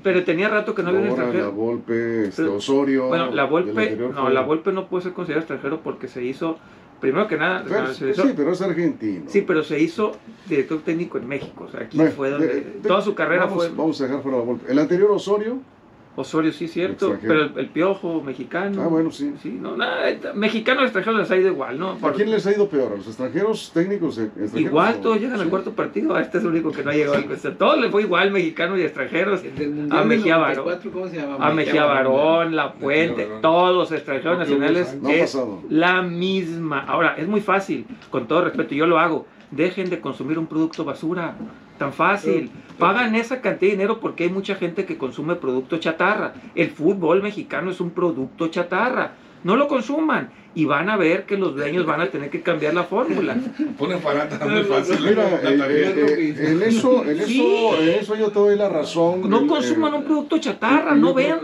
pero 0.02 0.24
tenía 0.24 0.48
rato 0.48 0.74
que 0.74 0.84
no 0.84 0.90
había 0.90 1.02
un 1.02 1.08
extranjero. 1.08 1.44
La 1.46 1.50
Volpe, 1.50 2.28
este, 2.28 2.44
Osorio. 2.44 3.08
Bueno, 3.08 3.32
la 3.32 3.46
Volpe, 3.46 3.98
no, 3.98 4.30
la 4.30 4.42
Volpe 4.42 4.72
no 4.72 4.88
puede 4.88 5.04
ser 5.04 5.14
considerada 5.14 5.42
extranjero 5.42 5.82
porque 5.82 6.08
se 6.08 6.24
hizo, 6.24 6.58
primero 7.02 7.28
que 7.28 7.38
nada, 7.38 7.66
se 7.94 8.12
hizo, 8.12 8.24
sí, 8.24 8.34
pero 8.36 8.54
es 8.54 8.62
argentino. 8.62 9.26
Sí, 9.28 9.42
pero 9.42 9.64
se 9.64 9.80
hizo 9.80 10.14
director 10.48 10.82
técnico 10.82 11.18
en 11.18 11.28
México, 11.28 11.66
o 11.66 11.70
sea, 11.70 11.82
aquí 11.82 12.00
fue 12.16 12.30
donde 12.30 12.62
toda 12.82 13.02
su 13.02 13.14
carrera 13.14 13.46
vamos, 13.46 13.68
fue. 13.68 13.76
Vamos 13.76 14.00
a 14.00 14.06
dejar 14.06 14.22
fuera 14.22 14.38
la 14.38 14.44
Volpe. 14.44 14.72
El 14.72 14.80
anterior 14.80 15.12
Osorio 15.12 15.58
Osorio 16.16 16.52
sí, 16.52 16.68
cierto, 16.68 17.18
pero 17.22 17.58
el, 17.58 17.70
piojo 17.70 18.22
mexicano. 18.22 18.84
Ah, 18.84 18.88
bueno, 18.88 19.10
sí. 19.12 19.34
sí 19.42 19.58
no, 19.60 19.76
nada, 19.76 20.12
mexicanos 20.36 20.84
extranjeros 20.84 21.22
les 21.22 21.32
ha 21.32 21.38
ido 21.38 21.50
igual, 21.50 21.80
¿no? 21.80 21.98
¿A 22.02 22.14
quién 22.14 22.30
les 22.30 22.46
ha 22.46 22.52
ido 22.52 22.70
peor? 22.70 22.94
¿A 22.94 22.98
los 22.98 23.08
extranjeros 23.08 23.72
técnicos? 23.74 24.20
Extranjeros, 24.20 24.62
igual, 24.62 25.02
todos 25.02 25.20
llegan 25.20 25.40
al 25.40 25.50
cuarto 25.50 25.72
partido. 25.72 26.14
A 26.16 26.22
este 26.22 26.38
es 26.38 26.44
el 26.44 26.52
único 26.52 26.72
que 26.72 26.84
no 26.84 26.92
ha 26.92 26.94
llegado 26.94 27.16
al 27.16 27.26
cuarto. 27.26 27.54
Todos 27.54 27.82
les 27.82 27.90
fue 27.90 28.04
igual, 28.04 28.30
mexicanos 28.30 28.78
y 28.78 28.84
extranjeros. 28.84 29.42
A 29.90 30.04
Mejía 30.04 30.38
Barón. 30.38 30.80
¿Cómo 30.94 31.08
se 31.08 31.18
llama? 31.18 31.44
A 31.44 31.52
Mejía 31.52 31.86
Barón, 31.86 32.56
La 32.56 32.74
Puente, 32.74 33.28
todos 33.42 33.76
los 33.76 33.92
extranjeros 33.92 34.38
nacionales. 34.38 34.96
es 35.10 35.38
la 35.70 36.04
misma. 36.04 36.82
Ahora, 36.82 37.16
es 37.18 37.28
muy 37.28 37.42
fácil, 37.42 37.88
con 38.12 38.28
todo 38.28 38.44
respeto, 38.44 38.76
yo 38.76 38.86
lo 38.86 39.00
hago. 39.00 39.26
Dejen 39.50 39.90
de 39.90 40.00
consumir 40.00 40.38
un 40.38 40.46
producto 40.46 40.86
basura 40.86 41.36
tan 41.78 41.94
fácil. 41.94 42.52
Pagan 42.84 43.16
esa 43.16 43.40
cantidad 43.40 43.72
de 43.72 43.78
dinero 43.78 44.02
porque 44.02 44.26
hay 44.26 44.30
mucha 44.30 44.56
gente 44.56 44.84
que 44.86 44.98
consume 44.98 45.36
producto 45.36 45.78
chatarra. 45.78 46.34
El 46.54 46.70
fútbol 46.70 47.24
mexicano 47.24 47.72
es 47.72 47.80
un 47.80 47.92
producto 47.92 48.50
chatarra. 48.50 49.14
No 49.46 49.56
lo 49.56 49.70
consuman 49.70 50.32
y 50.56 50.66
van 50.66 50.90
a 50.90 50.98
ver 50.98 51.26
que 51.26 51.38
los 51.38 51.56
dueños 51.56 51.86
van 51.86 52.02
a 52.02 52.12
tener 52.12 52.30
que 52.30 52.42
cambiar 52.42 52.74
la 52.74 52.84
fórmula. 52.84 53.36
Ponen 53.78 54.04
barata 54.04 54.46
muy 54.46 54.64
fácil. 54.64 54.98
Mira, 55.04 55.28
eh, 55.44 55.96
eh, 55.98 56.36
en, 56.38 56.62
eso, 56.62 57.04
en, 57.04 57.20
eso, 57.20 57.82
en 57.82 57.90
eso 57.90 58.16
yo 58.16 58.30
te 58.30 58.40
doy 58.40 58.56
la 58.56 58.70
razón. 58.70 59.28
No 59.30 59.48
consuman 59.48 59.96
un 59.96 60.04
producto 60.04 60.38
chatarra, 60.38 60.94
no 60.94 61.14
vean. 61.14 61.40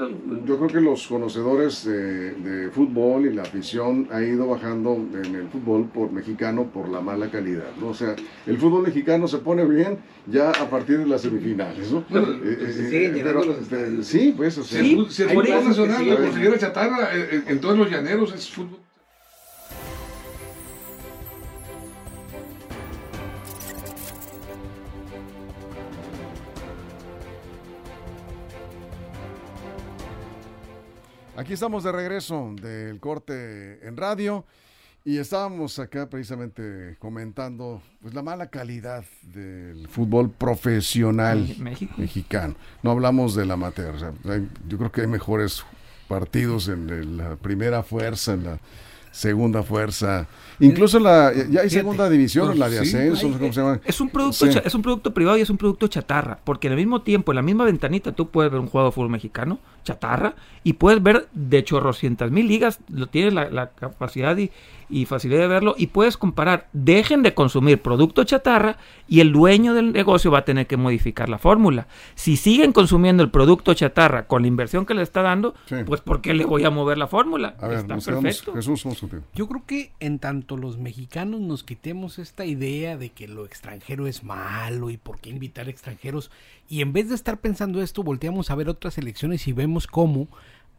Yo 0.46 0.58
creo 0.58 0.70
que 0.70 0.82
los 0.82 1.08
conocedores 1.08 1.86
de, 1.86 2.70
fútbol 2.72 3.25
y 3.25 3.34
la 3.34 3.44
afición 3.44 4.08
ha 4.12 4.22
ido 4.22 4.48
bajando 4.48 4.96
en 5.24 5.36
el 5.36 5.48
fútbol 5.48 5.86
por 5.92 6.12
mexicano 6.12 6.66
por 6.66 6.89
la 6.89 7.01
mala 7.01 7.32
calidad. 7.32 7.72
¿no? 7.80 7.89
O 7.89 7.94
sea, 7.94 8.16
el 8.46 8.58
fútbol 8.58 8.84
mexicano 8.84 9.28
se 9.28 9.39
pone 9.39 9.66
bien 9.66 9.98
ya 10.28 10.51
a 10.51 10.70
partir 10.70 11.00
de 11.00 11.08
las 11.08 11.22
semifinales. 11.22 11.92
¿no? 11.92 12.04
Eh, 12.12 14.00
sí, 14.01 14.34
pues, 14.38 14.58
o 14.60 14.63
sea, 14.63 14.82
si 14.82 15.24
el 15.24 15.30
fútbol 15.30 15.50
nacional, 15.50 16.50
la 16.50 16.58
chatarra 16.60 17.10
en 17.48 17.60
todos 17.60 17.78
los 17.78 17.89
llaneros 17.89 18.34
es 18.34 18.50
fútbol 18.50 18.80
Aquí 31.39 31.53
estamos 31.53 31.86
de 31.86 31.93
regreso 31.93 32.53
del 32.62 33.00
corte 33.00 33.88
en 33.88 33.96
radio 33.96 34.43
y 35.05 35.19
estábamos 35.19 35.79
acá 35.79 36.10
precisamente 36.10 36.98
comentando 37.00 37.81
pues 38.01 38.13
la 38.13 38.22
mala 38.22 38.48
calidad 38.48 39.05
del 39.22 39.88
fútbol 39.88 40.31
profesional 40.31 41.55
mexicano. 41.96 42.55
No 42.84 42.91
hablamos 42.91 43.36
del 43.36 43.51
amateur. 43.51 43.96
yo 44.67 44.77
creo 44.77 44.91
que 44.91 45.00
hay 45.00 45.08
mejores 45.08 45.63
partidos 46.10 46.67
en 46.67 47.15
la 47.15 47.38
primera 47.38 47.84
fuerza, 47.84 48.34
en 48.34 48.43
la 48.43 48.60
segunda 49.12 49.63
fuerza. 49.63 50.27
Incluso 50.60 51.00
la 51.00 51.31
ya 51.50 51.62
hay 51.62 51.69
segunda 51.69 52.10
división, 52.10 52.58
la 52.60 52.69
de 52.69 52.79
ascenso, 52.79 53.31
¿cómo 53.31 53.53
se 53.53 53.62
llama? 53.62 53.79
Es 53.86 54.00
un 54.01 54.10
producto 54.10 54.46
es 54.46 54.75
un 54.75 54.81
producto 54.81 55.13
privado 55.13 55.38
y 55.38 55.41
es 55.41 55.50
un 55.50 55.58
producto 55.58 55.88
chatarra, 55.88 56.39
porque 56.43 56.67
el 56.67 56.75
mismo 56.75 57.01
tiempo, 57.01 57.31
en 57.31 57.38
la 57.38 57.41
misma 57.41 57.63
ventanita 57.63 58.12
tú 58.12 58.29
puedes 58.29 58.51
ver 58.51 58.60
un 58.60 58.67
juego 58.67 58.88
de 58.88 58.91
fútbol 58.91 59.10
mexicano, 59.10 59.60
chatarra, 59.83 60.36
y 60.63 60.74
puedes 60.74 61.01
ver 61.01 61.27
de 61.33 61.63
chorrocientas 61.63 62.31
mil 62.31 62.48
ligas, 62.48 62.79
lo 62.89 63.07
tienes 63.07 63.33
la, 63.33 63.50
la 63.50 63.69
capacidad 63.69 64.38
y, 64.38 64.51
y 64.89 65.05
facilidad 65.05 65.41
de 65.41 65.48
verlo 65.48 65.75
y 65.77 65.88
puedes 65.88 66.17
comparar, 66.17 66.67
dejen 66.74 67.21
de 67.24 67.33
consumir 67.33 67.81
producto 67.81 68.24
chatarra 68.24 68.77
y 69.07 69.19
el 69.19 69.31
dueño 69.31 69.74
del 69.74 69.93
negocio 69.93 70.31
va 70.31 70.39
a 70.39 70.45
tener 70.45 70.67
que 70.67 70.77
modificar 70.77 71.29
la 71.29 71.38
fórmula. 71.38 71.88
Si 72.15 72.38
siguen 72.38 72.74
consumiendo 72.74 73.21
el 73.24 73.29
producto 73.29 73.74
chatarra 73.74 74.25
con 74.25 74.41
la 74.41 74.48
inversión 74.48 74.86
que 74.86 74.95
le 74.95 75.03
está 75.03 75.21
dando, 75.21 75.53
pues 75.86 76.01
¿por 76.01 76.21
qué 76.21 76.33
le 76.33 76.45
voy 76.45 76.63
a 76.65 76.69
mover 76.69 76.98
la 76.98 77.07
fórmula? 77.07 77.55
está 77.71 77.98
perfecto. 78.21 78.53
Yo 79.36 79.48
creo 79.48 79.63
que 79.65 79.91
en 80.00 80.19
tanto 80.19 80.57
los 80.57 80.77
mexicanos 80.77 81.39
nos 81.39 81.63
quitemos 81.63 82.19
esta 82.19 82.45
idea 82.45 82.98
de 82.98 83.09
que 83.09 83.27
lo 83.27 83.45
extranjero 83.45 84.07
es 84.07 84.24
malo 84.24 84.89
y 84.89 84.98
por 84.98 85.19
qué 85.19 85.29
invitar 85.29 85.69
extranjeros 85.69 86.31
y 86.69 86.81
en 86.81 86.93
vez 86.93 87.09
de 87.09 87.15
estar 87.15 87.41
pensando 87.41 87.81
esto, 87.81 88.03
volteamos 88.03 88.51
a 88.51 88.55
ver 88.55 88.69
otras 88.69 88.97
elecciones 88.99 89.47
y 89.47 89.53
vemos 89.53 89.88
cómo 89.88 90.27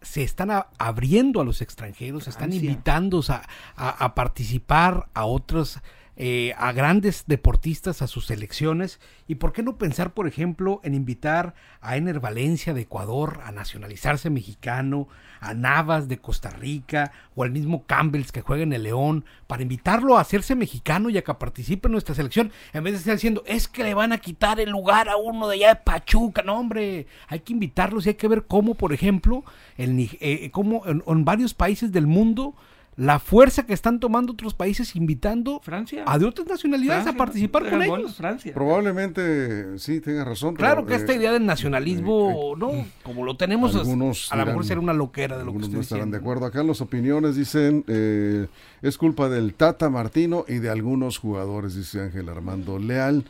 se 0.01 0.23
están 0.23 0.51
abriendo 0.79 1.41
a 1.41 1.45
los 1.45 1.61
extranjeros, 1.61 2.25
se 2.25 2.31
están 2.31 2.53
invitando 2.53 3.23
a, 3.29 3.43
a, 3.77 4.15
participar 4.15 5.09
a 5.13 5.27
otros, 5.27 5.81
eh, 6.23 6.53
a 6.59 6.73
grandes 6.73 7.25
deportistas 7.29 8.03
a 8.03 8.07
sus 8.07 8.27
selecciones. 8.27 9.01
¿Y 9.27 9.37
por 9.37 9.55
qué 9.55 9.63
no 9.63 9.79
pensar, 9.79 10.13
por 10.13 10.29
ejemplo, 10.29 10.83
en 10.85 10.93
invitar 10.93 11.55
a 11.81 11.97
Ener 11.97 12.21
Valencia 12.21 12.75
de 12.75 12.83
Ecuador 12.83 13.41
a 13.43 13.53
nacionalizarse 13.53 14.29
mexicano, 14.29 15.09
a 15.41 15.55
Navas 15.55 16.09
de 16.09 16.19
Costa 16.19 16.51
Rica 16.51 17.13
o 17.35 17.43
al 17.43 17.53
mismo 17.53 17.87
Campbells 17.87 18.33
que 18.33 18.43
juega 18.43 18.65
en 18.65 18.75
el 18.75 18.83
León, 18.83 19.25
para 19.47 19.63
invitarlo 19.63 20.19
a 20.19 20.21
hacerse 20.21 20.55
mexicano 20.55 21.09
y 21.09 21.17
a 21.17 21.25
que 21.25 21.33
participe 21.33 21.89
en 21.89 21.93
nuestra 21.93 22.15
selección, 22.15 22.53
en 22.75 22.85
vez 22.85 22.93
de 22.93 22.99
estar 22.99 23.15
diciendo, 23.15 23.43
es 23.47 23.67
que 23.67 23.83
le 23.83 23.95
van 23.95 24.13
a 24.13 24.19
quitar 24.19 24.61
el 24.61 24.69
lugar 24.69 25.09
a 25.09 25.17
uno 25.17 25.49
de 25.49 25.55
allá 25.55 25.69
de 25.71 25.77
Pachuca. 25.77 26.43
No, 26.43 26.59
hombre, 26.59 27.07
hay 27.29 27.41
que 27.41 27.55
invitarlos 27.55 28.05
y 28.05 28.11
hay 28.11 28.17
que 28.17 28.29
ver 28.29 28.45
cómo, 28.47 28.75
por 28.75 28.93
ejemplo, 28.93 29.43
el, 29.79 30.11
eh, 30.21 30.51
cómo 30.51 30.83
en 30.87 31.25
varios 31.25 31.55
países 31.55 31.93
del 31.93 32.07
mundo 32.07 32.55
la 32.97 33.19
fuerza 33.19 33.65
que 33.65 33.73
están 33.73 34.01
tomando 34.01 34.33
otros 34.33 34.55
países 34.55 34.95
invitando 34.95 35.61
Francia. 35.61 36.05
a 36.07 36.19
de 36.19 36.27
otras 36.27 36.47
nacionalidades 36.47 37.07
a 37.07 37.15
participar 37.15 37.69
con 37.69 37.83
ellos. 37.83 38.17
Francia. 38.17 38.53
Probablemente 38.53 39.79
sí, 39.79 40.01
tenga 40.01 40.25
razón. 40.25 40.55
Claro 40.55 40.85
que 40.85 40.95
esta 40.95 41.13
eh, 41.13 41.17
idea 41.17 41.33
del 41.33 41.47
nacionalismo, 41.47 42.55
eh, 42.55 42.59
no, 42.59 42.87
como 43.03 43.25
lo 43.25 43.37
tenemos, 43.37 43.75
a 43.75 44.37
lo 44.37 44.47
mejor 44.47 44.65
será 44.65 44.81
una 44.81 44.93
loquera 44.93 45.39
de 45.39 45.45
lo 45.45 45.53
que 45.53 45.59
estoy 45.59 45.75
no 45.75 45.81
estarán 45.81 46.11
de 46.11 46.19
acuerdo. 46.19 46.47
Acá 46.47 46.63
las 46.63 46.81
opiniones 46.81 47.37
dicen, 47.37 47.85
eh, 47.87 48.49
es 48.83 48.99
culpa 48.99 49.29
del 49.29 49.55
Tata 49.55 49.89
Martino 49.89 50.45
y 50.47 50.59
de 50.59 50.71
algunos 50.71 51.19
jugadores, 51.19 51.75
dice 51.75 52.03
Ángel 52.03 52.29
Armando 52.29 52.79
Leal. 52.79 53.25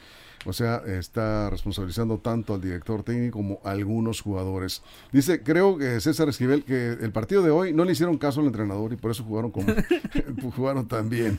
O 0.47 0.55
sea, 0.55 0.83
está 0.87 1.51
responsabilizando 1.51 2.19
tanto 2.19 2.55
al 2.55 2.63
director 2.63 3.03
técnico 3.03 3.39
como 3.39 3.61
a 3.63 3.73
algunos 3.73 4.23
jugadores. 4.23 4.83
Dice, 5.13 5.43
creo 5.43 5.77
que 5.77 6.01
César 6.01 6.31
Esquivel, 6.31 6.65
que 6.65 6.93
el 6.93 7.13
partido 7.13 7.43
de 7.43 7.51
hoy 7.51 7.75
no 7.75 7.85
le 7.85 7.93
hicieron 7.93 8.17
caso 8.17 8.41
al 8.41 8.47
entrenador 8.47 8.93
y 8.93 8.97
por 8.97 9.11
eso 9.11 9.23
jugaron 9.23 9.51
como 9.51 9.67
jugaron 10.57 10.89
tan 10.89 11.11
bien. 11.11 11.39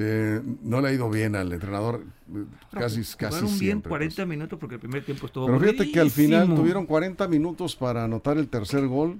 Eh, 0.00 0.40
no 0.62 0.80
le 0.80 0.88
ha 0.88 0.92
ido 0.92 1.10
bien 1.10 1.34
al 1.34 1.52
entrenador 1.52 2.04
eh, 2.32 2.44
casi 2.70 3.00
casi 3.16 3.40
jugaron 3.40 3.58
bien 3.58 3.80
40 3.80 4.14
pues. 4.14 4.28
minutos 4.28 4.58
porque 4.58 4.74
el 4.76 4.80
primer 4.80 5.04
tiempo 5.04 5.26
estuvo 5.26 5.46
pero 5.46 5.58
fíjate 5.58 5.90
que 5.90 5.98
al 5.98 6.10
final 6.10 6.54
tuvieron 6.54 6.86
40 6.86 7.26
minutos 7.26 7.74
para 7.74 8.04
anotar 8.04 8.38
el 8.38 8.46
tercer 8.48 8.86
gol 8.86 9.18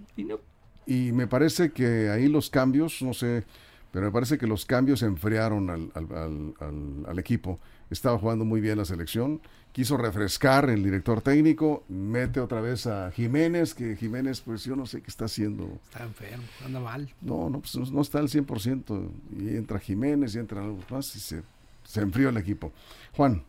y, 0.87 1.11
me 1.13 1.27
parece 1.27 1.73
que 1.73 2.11
ahí 2.11 2.29
los 2.29 2.49
cambios 2.49 3.03
no 3.03 3.13
sé 3.13 3.45
pero 3.91 4.07
me 4.07 4.13
parece 4.13 4.39
que 4.39 4.47
los 4.47 4.67
cambios 4.67 5.03
enfriaron 5.03 5.69
al, 5.71 5.91
al, 5.95 6.55
al, 6.61 7.07
al 7.09 7.19
equipo 7.19 7.59
estaba 7.91 8.19
jugando 8.19 8.45
muy 8.45 8.61
bien 8.61 8.79
la 8.79 8.85
selección, 8.85 9.41
quiso 9.73 9.97
refrescar 9.97 10.69
el 10.71 10.83
director 10.83 11.21
técnico, 11.23 11.85
mete 11.89 12.41
otra 12.41 12.61
vez 12.61 12.87
a 12.87 13.11
Jiménez, 13.11 13.75
que 13.75 13.97
Jiménez 13.97 14.41
pues 14.41 14.65
yo 14.65 14.77
no 14.77 14.87
sé 14.87 15.03
qué 15.03 15.09
está 15.09 15.27
haciendo. 15.27 15.79
Está 15.85 16.05
enfermo, 16.05 16.45
anda 16.65 16.81
mal. 16.81 17.09
No, 17.21 17.49
no, 17.51 17.61
pues 17.61 17.77
no, 17.91 18.01
está 18.01 18.19
al 18.19 18.29
100%, 18.29 19.11
y 19.39 19.57
entra 19.57 19.79
Jiménez 19.79 20.35
y 20.35 20.39
entra 20.39 20.63
algo 20.63 20.79
más 20.91 21.15
y 21.17 21.21
se, 21.21 21.43
se 21.85 22.01
enfrió 22.01 22.29
el 22.31 22.37
equipo. 22.37 22.73
Juan. 23.17 23.43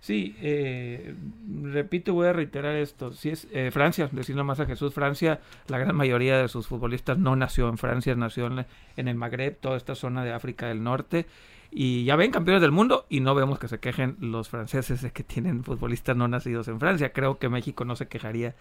Sí, 0.00 0.34
eh, 0.40 1.14
repito, 1.62 2.14
voy 2.14 2.26
a 2.26 2.32
reiterar 2.32 2.74
esto. 2.74 3.12
Si 3.12 3.28
es 3.28 3.46
eh, 3.52 3.70
Francia, 3.70 4.08
decirlo 4.10 4.44
más 4.44 4.58
a 4.58 4.64
Jesús, 4.64 4.94
Francia, 4.94 5.40
la 5.68 5.76
gran 5.76 5.94
mayoría 5.94 6.38
de 6.38 6.48
sus 6.48 6.66
futbolistas 6.66 7.18
no 7.18 7.36
nació 7.36 7.68
en 7.68 7.76
Francia, 7.76 8.14
nació 8.14 8.46
en, 8.46 8.64
en 8.96 9.08
el 9.08 9.14
Magreb, 9.14 9.58
toda 9.60 9.76
esta 9.76 9.94
zona 9.94 10.24
de 10.24 10.32
África 10.32 10.68
del 10.68 10.82
Norte. 10.82 11.26
Y 11.70 12.04
ya 12.04 12.16
ven, 12.16 12.32
campeones 12.32 12.62
del 12.62 12.72
mundo, 12.72 13.06
y 13.08 13.20
no 13.20 13.34
vemos 13.34 13.58
que 13.58 13.68
se 13.68 13.78
quejen 13.78 14.16
los 14.20 14.48
franceses 14.48 15.02
de 15.02 15.12
que 15.12 15.22
tienen 15.22 15.62
futbolistas 15.62 16.16
no 16.16 16.26
nacidos 16.26 16.66
en 16.68 16.80
Francia. 16.80 17.12
Creo 17.12 17.38
que 17.38 17.48
México 17.48 17.84
no 17.84 17.94
se 17.94 18.08
quejaría 18.08 18.56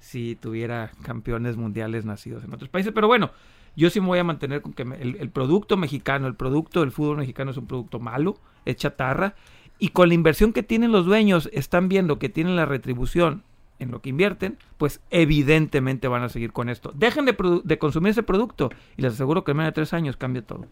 si 0.00 0.36
tuviera 0.36 0.90
campeones 1.02 1.56
mundiales 1.56 2.04
nacidos 2.04 2.44
en 2.44 2.52
otros 2.52 2.68
países. 2.68 2.92
Pero 2.92 3.06
bueno, 3.06 3.30
yo 3.76 3.90
sí 3.90 4.00
me 4.00 4.08
voy 4.08 4.18
a 4.18 4.24
mantener 4.24 4.62
con 4.62 4.72
que 4.72 4.82
el, 4.82 5.30
producto 5.30 5.76
mexicano, 5.76 6.26
el 6.26 6.34
producto 6.34 6.80
del 6.80 6.90
fútbol 6.90 7.18
mexicano 7.18 7.52
es 7.52 7.56
un 7.56 7.66
producto 7.66 8.00
malo, 8.00 8.38
es 8.64 8.76
chatarra, 8.76 9.34
y 9.78 9.90
con 9.90 10.08
la 10.08 10.14
inversión 10.14 10.52
que 10.52 10.64
tienen 10.64 10.90
los 10.90 11.06
dueños, 11.06 11.48
están 11.52 11.88
viendo 11.88 12.18
que 12.18 12.28
tienen 12.28 12.56
la 12.56 12.66
retribución 12.66 13.44
en 13.78 13.92
lo 13.92 14.02
que 14.02 14.08
invierten, 14.08 14.58
pues 14.76 15.00
evidentemente 15.10 16.08
van 16.08 16.24
a 16.24 16.28
seguir 16.28 16.52
con 16.52 16.68
esto. 16.68 16.92
Dejen 16.96 17.24
de, 17.24 17.36
de 17.62 17.78
consumir 17.78 18.10
ese 18.10 18.24
producto 18.24 18.70
y 18.96 19.02
les 19.02 19.14
aseguro 19.14 19.44
que 19.44 19.52
en 19.52 19.58
menos 19.58 19.68
de 19.68 19.74
tres 19.74 19.92
años 19.92 20.16
cambia 20.16 20.42
todo. 20.42 20.66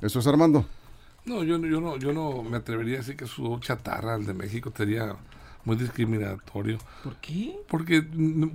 Eso 0.00 0.18
es 0.18 0.26
Armando. 0.26 0.66
No, 1.28 1.44
yo, 1.44 1.58
yo, 1.58 1.80
no, 1.80 1.98
yo 1.98 2.12
no 2.12 2.42
me 2.42 2.56
atrevería 2.56 2.96
a 2.96 2.98
decir 2.98 3.16
que 3.16 3.26
su 3.26 3.58
chatarra, 3.60 4.14
el 4.14 4.24
de 4.24 4.32
México, 4.32 4.72
sería 4.74 5.14
muy 5.64 5.76
discriminatorio. 5.76 6.78
¿Por 7.04 7.16
qué? 7.16 7.54
Porque, 7.68 8.02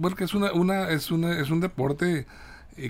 porque 0.02 0.24
es 0.24 0.34
una, 0.34 0.52
una, 0.54 0.90
es 0.90 1.12
una, 1.12 1.40
es 1.40 1.52
un 1.52 1.60
deporte 1.60 2.26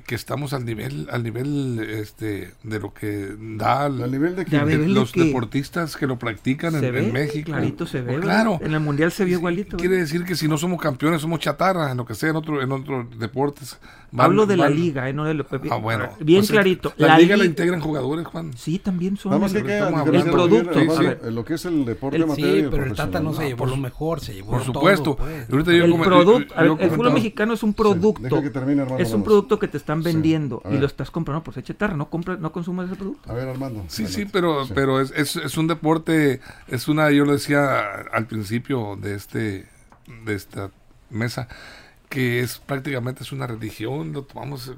que 0.06 0.15
estamos 0.15 0.54
al 0.54 0.65
nivel 0.65 1.08
al 1.12 1.24
nivel 1.24 1.80
este 1.80 2.54
de 2.63 2.80
lo 2.80 2.93
que 2.93 3.36
da 3.58 3.86
al 3.86 4.12
nivel 4.12 4.36
de, 4.36 4.88
los 4.88 5.12
deportistas 5.12 5.98
que 5.98 6.08
lo 6.08 6.17
practican 6.17 6.76
en, 6.82 7.12
México. 7.12 7.52
clarito 7.52 7.86
se 7.86 8.02
ve 8.02 8.13
pues 8.13 8.24
claro. 8.24 8.60
En 8.62 8.74
el 8.74 8.80
mundial 8.80 9.12
se 9.12 9.26
vio 9.26 9.38
igualito 9.38 9.78
quiere 9.78 9.98
decir 9.98 10.24
que 10.24 10.36
si 10.36 10.48
no 10.48 10.58
somos 10.58 10.82
campeones 10.82 11.22
somos 11.22 11.39
chatarra 11.39 11.91
en 11.91 11.98
lo 11.98 12.06
que 12.06 12.15
sea 12.15 12.30
en 12.30 12.36
otro 12.38 12.62
en 12.62 12.72
otros 12.72 13.19
deportes 13.19 13.78
hablo 14.17 14.46
de 14.46 14.58
la 14.58 14.69
liga 14.69 15.10
eh, 15.10 15.13
no 15.13 15.26
de 15.26 15.34
lo, 15.34 15.46
ah, 15.69 15.76
bueno. 15.78 16.10
bien 16.19 16.41
pues, 16.41 16.52
clarito. 16.52 16.93
la, 16.98 17.17
liga 17.17 17.36
la 17.36 17.46
integran 17.46 17.82
jugadores 17.82 18.26
Juan. 18.28 18.54
Sí 18.56 18.80
también 18.80 19.17
son. 19.17 19.32
Vamos 19.32 19.54
que 19.54 19.60
el 19.60 20.24
producto 20.24 20.80
lo 21.30 21.46
que 21.46 21.56
es 21.56 21.65
el 21.65 21.86
deporte 21.86 22.17
el, 22.17 22.30
sí 22.32 22.65
pero 22.69 22.86
el 22.86 22.93
Tata 22.93 23.19
no 23.19 23.34
se 23.34 23.48
llevó 23.48 23.65
lo 23.65 23.78
mejor 23.78 24.19
se 24.19 24.34
llevó 24.34 24.52
por 24.52 24.63
supuesto. 24.63 25.15
pues. 25.15 25.50
el 25.50 25.96
producto 26.00 26.56
el 26.80 26.89
fútbol 26.91 27.13
mexicano 27.13 27.54
es 27.54 27.63
un 27.63 27.74
producto. 27.74 28.41
es 28.98 29.13
un 29.13 29.24
producto 29.24 29.60
que 29.60 29.67
te 29.74 29.78
están 29.78 30.04
vendiendo 30.04 30.62
y 30.70 30.78
lo 30.78 30.86
estás 30.86 31.10
comprando 31.10 31.44
por 31.44 31.56
ser 31.56 31.64
chatarra, 31.64 31.98
no 31.98 32.08
compra, 32.08 32.38
no 32.38 32.52
consumas 32.52 32.86
ese 32.86 32.96
producto. 32.96 33.28
A 33.32 33.34
ver, 33.34 33.48
Armando. 33.48 33.84
Sí, 33.88 34.06
sí, 34.06 34.26
pero, 34.32 34.68
pero 34.76 35.02
es, 35.02 35.12
es, 35.12 35.58
un 35.58 35.66
deporte, 35.66 36.42
es 36.68 36.88
una, 36.88 37.10
yo 37.10 37.26
lo 37.26 37.32
decía 37.32 37.82
al 38.14 38.28
principio 38.28 38.96
de 39.02 39.16
este, 39.16 39.68
de 40.26 40.36
esta 40.36 40.70
mesa, 41.10 41.48
que 42.08 42.42
es 42.42 42.60
prácticamente 42.60 43.24
es 43.24 43.32
una 43.32 43.48
religión, 43.48 44.14
lo 44.14 44.26
tomamos, 44.26 44.74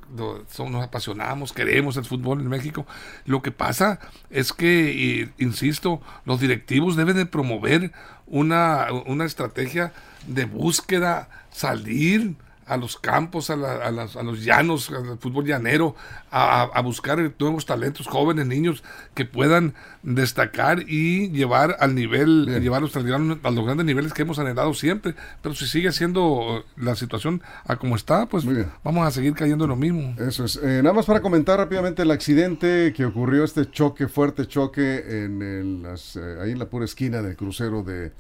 somos, 0.50 0.72
nos 0.72 0.86
apasionamos, 0.86 1.52
queremos 1.52 1.98
el 1.98 2.06
fútbol 2.06 2.40
en 2.40 2.48
México. 2.48 2.88
Lo 3.26 3.42
que 3.42 3.52
pasa 3.52 4.00
es 4.30 4.54
que, 4.54 5.30
insisto, 5.40 6.02
los 6.24 6.40
directivos 6.40 6.96
deben 6.96 7.18
de 7.18 7.26
promover 7.26 7.92
una, 8.28 8.88
una 9.08 9.26
estrategia 9.26 9.92
de 10.26 10.46
búsqueda, 10.46 11.28
salir, 11.52 12.38
a 12.66 12.78
los 12.78 12.98
campos, 12.98 13.50
a, 13.50 13.56
los 13.92 14.44
llanos, 14.44 14.90
al 14.90 15.18
fútbol 15.20 15.46
llanero, 15.46 15.96
a, 16.32 16.82
buscar 16.82 17.20
nuevos 17.40 17.66
talentos, 17.66 18.08
jóvenes, 18.08 18.48
niños 18.48 18.84
que 19.14 19.26
puedan 19.26 19.76
destacar 20.04 20.84
y 20.88 21.30
llevar 21.30 21.78
al 21.80 21.96
nivel, 21.96 22.46
llevarlos 22.62 22.96
a 22.96 23.00
los 23.02 23.66
grandes 23.66 23.86
niveles 23.86 24.14
que 24.14 24.24
hemos 24.24 24.40
anhelado 24.40 24.74
siempre. 24.74 25.16
Pero 25.42 25.56
si 25.56 25.68
sigue 25.68 25.92
siendo 25.92 26.66
la 26.76 26.96
situación 26.96 27.42
a 27.66 27.76
como 27.76 27.96
está, 27.96 28.26
pues 28.28 28.46
vamos 28.84 29.08
a 29.08 29.12
seguir 29.12 29.34
cayendo 29.34 29.66
en 29.66 29.70
lo 29.70 29.76
mismo. 29.76 30.16
Eso 30.20 30.46
es. 30.46 30.58
Eh, 30.58 30.82
nada 30.82 30.94
más 30.94 31.06
para 31.06 31.22
comentar 31.22 31.60
rápidamente 31.60 32.02
el 32.02 32.12
accidente 32.12 32.94
que 32.96 33.06
ocurrió, 33.06 33.44
este 33.44 33.70
choque, 33.70 34.08
fuerte 34.08 34.48
choque 34.48 35.24
en 35.26 35.42
el, 35.42 35.86
eh, 35.86 36.38
ahí 36.42 36.52
en 36.52 36.60
la 36.60 36.66
pura 36.66 36.86
esquina 36.86 37.22
del 37.22 37.36
crucero 37.36 37.84
de 37.84 38.12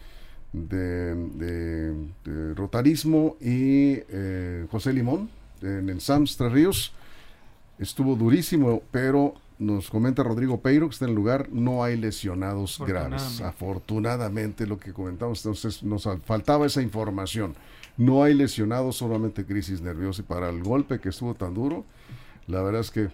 de, 0.56 2.54
rotarismo 2.56 3.38
y 3.40 4.00
eh, 4.10 4.66
José 4.72 4.94
Limón 4.94 5.30
en 5.62 5.90
el 5.90 6.02
SAMS 6.02 6.38
Tres 6.38 6.52
Ríos. 6.52 6.94
Estuvo 7.78 8.16
durísimo, 8.16 8.82
pero 8.92 9.36
nos 9.60 9.90
comenta 9.90 10.24
Rodrigo 10.24 10.62
Peiro 10.62 10.88
que 10.88 10.94
está 10.94 11.06
en 11.06 11.10
el 11.12 11.16
lugar, 11.16 11.50
no 11.52 11.84
hay 11.84 11.98
lesionados 11.98 12.82
graves. 12.86 13.42
Afortunadamente, 13.42 14.68
lo 14.68 14.78
que 14.78 14.94
comentamos, 14.94 15.46
entonces 15.46 15.84
nos 15.84 16.08
faltaba 16.26 16.66
esa 16.66 16.82
información. 16.82 17.56
No 17.98 18.24
hay 18.24 18.34
lesionados, 18.34 18.98
solamente 18.98 19.46
crisis 19.46 19.82
nerviosa. 19.82 20.22
Y 20.22 20.26
para 20.26 20.50
el 20.50 20.64
golpe 20.64 21.00
que 21.00 21.10
estuvo 21.10 21.34
tan 21.34 21.54
duro, 21.54 21.86
la 22.48 22.62
verdad 22.62 22.82
es 22.82 22.92
que 22.92 23.10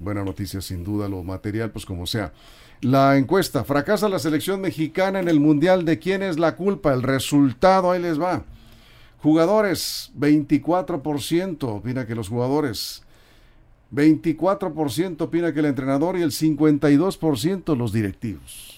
buena 0.00 0.24
noticia 0.24 0.60
sin 0.60 0.84
duda, 0.84 1.08
lo 1.08 1.22
material, 1.22 1.70
pues 1.70 1.86
como 1.86 2.06
sea. 2.06 2.32
La 2.80 3.16
encuesta, 3.16 3.64
fracasa 3.64 4.08
la 4.08 4.20
selección 4.20 4.60
mexicana 4.60 5.18
en 5.18 5.28
el 5.28 5.40
Mundial, 5.40 5.84
¿de 5.84 5.98
quién 5.98 6.22
es 6.22 6.38
la 6.38 6.54
culpa? 6.54 6.94
El 6.94 7.02
resultado, 7.02 7.90
ahí 7.90 8.00
les 8.00 8.20
va. 8.20 8.44
Jugadores, 9.20 10.12
24% 10.16 11.64
opina 11.64 12.06
que 12.06 12.14
los 12.14 12.28
jugadores, 12.28 13.02
24% 13.92 15.20
opina 15.22 15.52
que 15.52 15.58
el 15.58 15.66
entrenador 15.66 16.16
y 16.16 16.22
el 16.22 16.30
52% 16.30 17.76
los 17.76 17.92
directivos. 17.92 18.77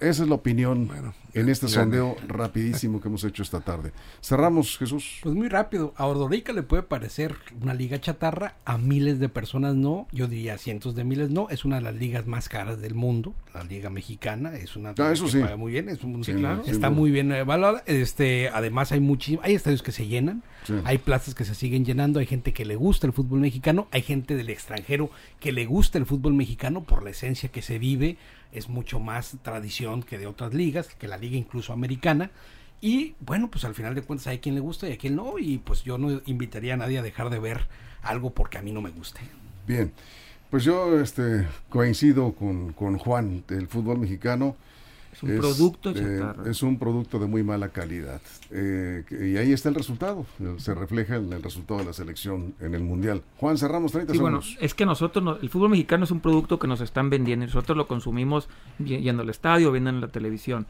Esa 0.00 0.22
es 0.24 0.28
la 0.28 0.34
opinión 0.34 0.90
en 1.34 1.48
este 1.48 1.68
sondeo 1.68 2.16
rapidísimo 2.28 3.00
que 3.00 3.08
hemos 3.08 3.24
hecho 3.24 3.42
esta 3.42 3.60
tarde. 3.60 3.92
Cerramos, 4.22 4.76
Jesús. 4.78 5.18
Pues 5.22 5.34
muy 5.34 5.48
rápido. 5.48 5.94
A 5.96 6.06
Ordorica 6.06 6.52
le 6.52 6.62
puede 6.62 6.82
parecer 6.82 7.36
una 7.60 7.74
liga 7.74 8.00
chatarra, 8.00 8.56
a 8.64 8.78
miles 8.78 9.18
de 9.18 9.28
personas 9.28 9.74
no, 9.74 10.06
yo 10.12 10.26
diría 10.26 10.58
cientos 10.58 10.94
de 10.94 11.04
miles 11.04 11.30
no. 11.30 11.48
Es 11.50 11.64
una 11.64 11.76
de 11.76 11.82
las 11.82 11.94
ligas 11.94 12.26
más 12.26 12.48
caras 12.48 12.80
del 12.80 12.94
mundo, 12.94 13.34
la 13.52 13.64
liga 13.64 13.90
mexicana. 13.90 14.54
Es 14.54 14.76
una 14.76 14.94
ah, 14.98 15.12
eso 15.12 15.26
que 15.26 15.40
paga 15.40 15.56
muy 15.56 15.72
bien, 15.72 15.88
es 15.88 16.02
un, 16.02 16.22
está 16.66 16.90
muy 16.90 17.10
bien 17.10 17.32
evaluada. 17.32 17.82
Este, 17.86 18.48
además 18.48 18.92
hay 18.92 19.00
muchísimos, 19.00 19.44
hay 19.44 19.54
estadios 19.54 19.82
que 19.82 19.92
se 19.92 20.06
llenan, 20.06 20.42
hay 20.84 20.98
plazas 20.98 21.34
que 21.34 21.44
se 21.44 21.54
siguen 21.54 21.84
llenando, 21.84 22.20
hay 22.20 22.26
gente 22.26 22.52
que 22.52 22.64
le 22.64 22.76
gusta 22.76 23.06
el 23.06 23.12
fútbol 23.12 23.40
mexicano, 23.40 23.88
hay 23.90 24.02
gente 24.02 24.34
del 24.36 24.50
extranjero 24.50 25.10
que 25.40 25.52
le 25.52 25.66
gusta 25.66 25.98
el 25.98 26.06
fútbol 26.06 26.34
mexicano 26.34 26.82
por 26.84 27.02
la 27.02 27.10
esencia 27.10 27.48
que 27.50 27.62
se 27.62 27.78
vive 27.78 28.16
es 28.54 28.68
mucho 28.68 29.00
más 29.00 29.36
tradición 29.42 30.02
que 30.02 30.18
de 30.18 30.26
otras 30.26 30.54
ligas, 30.54 30.88
que 30.88 31.08
la 31.08 31.18
liga 31.18 31.36
incluso 31.36 31.72
americana. 31.72 32.30
Y 32.80 33.14
bueno, 33.20 33.50
pues 33.50 33.64
al 33.64 33.74
final 33.74 33.94
de 33.94 34.02
cuentas 34.02 34.26
hay 34.28 34.38
quien 34.38 34.54
le 34.54 34.60
gusta 34.60 34.88
y 34.88 34.92
a 34.92 34.98
quien 34.98 35.16
no. 35.16 35.38
Y 35.38 35.58
pues 35.58 35.82
yo 35.82 35.98
no 35.98 36.22
invitaría 36.26 36.74
a 36.74 36.76
nadie 36.76 36.98
a 36.98 37.02
dejar 37.02 37.30
de 37.30 37.38
ver 37.38 37.66
algo 38.02 38.30
porque 38.30 38.58
a 38.58 38.62
mí 38.62 38.72
no 38.72 38.80
me 38.80 38.90
guste. 38.90 39.20
Bien, 39.66 39.92
pues 40.50 40.64
yo 40.64 41.00
este, 41.00 41.46
coincido 41.68 42.32
con, 42.32 42.72
con 42.72 42.98
Juan, 42.98 43.44
del 43.48 43.68
fútbol 43.68 43.98
mexicano 43.98 44.56
es 45.14 45.22
un 45.22 45.38
producto 45.38 45.92
eh, 45.94 46.34
es 46.46 46.62
un 46.62 46.78
producto 46.78 47.20
de 47.20 47.26
muy 47.26 47.44
mala 47.44 47.68
calidad. 47.68 48.20
Eh, 48.50 49.04
y 49.10 49.36
ahí 49.36 49.52
está 49.52 49.68
el 49.68 49.76
resultado. 49.76 50.26
Se 50.58 50.74
refleja 50.74 51.16
en 51.16 51.32
el 51.32 51.42
resultado 51.42 51.80
de 51.80 51.86
la 51.86 51.92
selección 51.92 52.54
en 52.60 52.74
el 52.74 52.82
Mundial. 52.82 53.22
Juan, 53.38 53.56
cerramos 53.56 53.92
30 53.92 54.12
sí, 54.12 54.18
segundos. 54.18 54.46
Bueno, 54.46 54.66
es 54.66 54.74
que 54.74 54.84
nosotros, 54.84 55.38
el 55.40 55.48
fútbol 55.50 55.70
mexicano 55.70 56.04
es 56.04 56.10
un 56.10 56.20
producto 56.20 56.58
que 56.58 56.66
nos 56.66 56.80
están 56.80 57.10
vendiendo 57.10 57.44
y 57.44 57.46
nosotros 57.46 57.78
lo 57.78 57.86
consumimos 57.86 58.48
yendo 58.78 59.22
al 59.22 59.30
estadio, 59.30 59.70
viendo 59.70 59.90
en 59.90 60.00
la 60.00 60.08
televisión. 60.08 60.66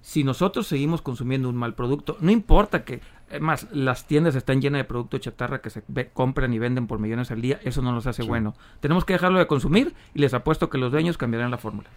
Si 0.00 0.22
nosotros 0.22 0.66
seguimos 0.66 1.02
consumiendo 1.02 1.48
un 1.48 1.56
mal 1.56 1.74
producto, 1.74 2.16
no 2.20 2.30
importa 2.30 2.84
que, 2.84 3.00
más, 3.40 3.66
las 3.72 4.06
tiendas 4.06 4.36
están 4.36 4.60
llenas 4.60 4.80
de 4.80 4.84
productos 4.84 5.20
chatarra 5.20 5.60
que 5.60 5.70
se 5.70 5.82
compran 6.12 6.52
y 6.54 6.58
venden 6.58 6.86
por 6.86 7.00
millones 7.00 7.30
al 7.32 7.40
día, 7.40 7.60
eso 7.64 7.82
no 7.82 7.92
nos 7.92 8.06
hace 8.06 8.22
bueno. 8.22 8.54
Tenemos 8.80 9.04
que 9.04 9.12
dejarlo 9.14 9.40
de 9.40 9.46
consumir 9.48 9.94
y 10.14 10.20
les 10.20 10.34
apuesto 10.34 10.70
que 10.70 10.78
los 10.78 10.92
dueños 10.92 11.18
cambiarán 11.18 11.50
la 11.50 11.58
fórmula. 11.58 11.88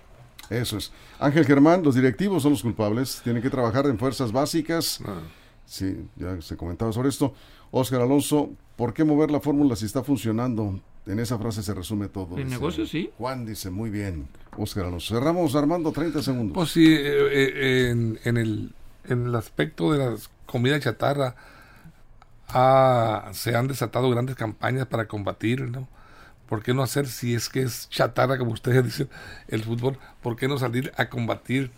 Eso 0.49 0.77
es. 0.77 0.91
Ángel 1.19 1.45
Germán, 1.45 1.83
los 1.83 1.95
directivos 1.95 2.43
son 2.43 2.51
los 2.51 2.61
culpables, 2.61 3.21
tienen 3.23 3.41
que 3.41 3.49
trabajar 3.49 3.85
en 3.87 3.97
fuerzas 3.97 4.31
básicas. 4.31 4.99
Ah. 5.05 5.19
Sí, 5.65 6.07
ya 6.15 6.39
se 6.41 6.55
comentaba 6.55 6.91
sobre 6.91 7.09
esto. 7.09 7.33
Oscar 7.71 8.01
Alonso, 8.01 8.51
¿por 8.75 8.93
qué 8.93 9.03
mover 9.03 9.31
la 9.31 9.39
fórmula 9.39 9.75
si 9.75 9.85
está 9.85 10.03
funcionando? 10.03 10.79
En 11.07 11.19
esa 11.19 11.37
frase 11.37 11.61
se 11.61 11.73
resume 11.73 12.07
todo. 12.07 12.37
El 12.37 12.49
negocio 12.49 12.85
sí. 12.85 13.11
Juan 13.17 13.45
dice, 13.45 13.69
muy 13.69 13.89
bien, 13.89 14.27
Oscar 14.57 14.85
Alonso. 14.85 15.15
Cerramos, 15.15 15.55
Armando, 15.55 15.91
30 15.91 16.21
segundos. 16.21 16.55
Pues 16.55 16.71
sí, 16.71 16.93
eh, 16.93 17.01
eh, 17.03 17.89
en, 17.91 18.19
en, 18.23 18.37
el, 18.37 18.73
en 19.05 19.27
el 19.27 19.35
aspecto 19.35 19.91
de 19.91 19.99
la 19.99 20.15
comida 20.45 20.79
chatarra, 20.79 21.35
se 23.33 23.55
han 23.55 23.67
desatado 23.67 24.09
grandes 24.09 24.35
campañas 24.35 24.87
para 24.87 25.07
combatir, 25.07 25.61
¿no? 25.69 25.87
¿Por 26.47 26.63
qué 26.63 26.73
no 26.73 26.83
hacer, 26.83 27.07
si 27.07 27.33
es 27.33 27.49
que 27.49 27.63
es 27.63 27.89
chatarra, 27.89 28.37
como 28.37 28.51
ustedes 28.51 28.83
dicen, 28.85 29.09
el 29.47 29.63
fútbol, 29.63 29.97
por 30.21 30.35
qué 30.35 30.47
no 30.47 30.57
salir 30.57 30.91
a 30.97 31.09
combatir 31.09 31.71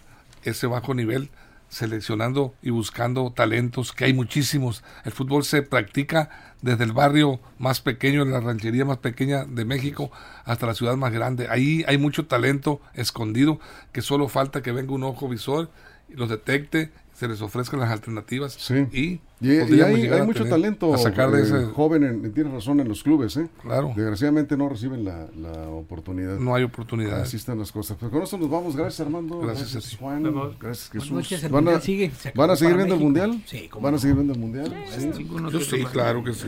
ese 0.44 0.68
bajo 0.68 0.94
nivel, 0.94 1.30
seleccionando 1.70 2.54
y 2.62 2.70
buscando 2.70 3.32
talentos, 3.32 3.94
que 3.94 4.06
hay 4.06 4.14
muchísimos? 4.14 4.84
El 5.06 5.12
fútbol 5.12 5.44
se 5.44 5.62
practica 5.62 6.30
desde 6.62 6.84
el 6.84 6.92
barrio 6.92 7.40
más 7.60 7.82
pequeño, 7.82 8.24
en 8.24 8.32
la 8.32 8.40
ranchería 8.40 8.86
más 8.86 8.98
pequeña 8.98 9.46
de 9.46 9.66
México, 9.66 10.12
hasta 10.46 10.66
la 10.66 10.74
ciudad 10.74 10.96
más 10.96 11.14
grande. 11.14 11.48
Ahí 11.50 11.84
hay 11.88 11.98
mucho 11.98 12.26
talento 12.26 12.82
escondido, 12.94 13.60
que 13.92 14.02
solo 14.02 14.28
falta 14.28 14.62
que 14.62 14.72
venga 14.72 14.94
un 14.94 15.04
ojo 15.04 15.30
visor, 15.30 15.70
y 16.10 16.14
los 16.14 16.30
detecte 16.30 16.92
se 17.18 17.28
les 17.28 17.42
ofrezcan 17.42 17.80
las 17.80 17.90
alternativas 17.90 18.58
y, 18.92 19.22
hay, 19.42 20.22
mucho 20.26 20.46
talento 20.46 20.98
sacar 20.98 21.32
de 21.32 21.42
eh, 21.42 21.44
ese... 21.44 21.66
joven, 21.66 22.04
en, 22.04 22.34
tienes 22.34 22.54
razón, 22.54 22.80
en 22.80 22.88
los 22.88 23.04
clubes. 23.04 23.38
¿eh? 23.38 23.48
Claro. 23.62 23.94
Desgraciadamente 23.96 24.58
no 24.58 24.68
reciben 24.70 25.06
la, 25.06 25.28
oportunidad. 25.70 26.38
No 26.40 26.56
hay 26.56 26.64
oportunidad. 26.64 27.22
Así 27.22 27.38
están 27.38 27.60
las 27.60 27.72
cosas. 27.72 27.98
Pues 28.00 28.12
con 28.12 28.24
esto 28.24 28.38
nos 28.38 28.50
vamos. 28.50 28.76
Gracias, 28.76 29.00
Armando. 29.02 29.40
Gracias, 29.40 29.96
Juan. 30.00 30.24
Gracias, 30.60 30.90
Jesús. 30.92 31.52
¿Van 31.52 31.68
a, 31.68 31.80
sigue, 31.80 32.12
¿Van 32.34 32.50
a 32.50 32.56
seguir 32.56 32.76
viendo 32.76 32.96
el 32.96 33.02
Mundial? 33.02 33.42
Sí. 33.46 33.70
¿Van 33.80 33.94
a 33.94 34.00
seguir 34.00 34.16
viendo 34.16 34.34
el 34.34 34.40
Mundial? 34.40 34.74
Sí, 34.98 35.26
Yo 35.52 35.60
sí, 35.60 35.84
claro 35.92 36.24
que 36.24 36.34
sí. 36.34 36.48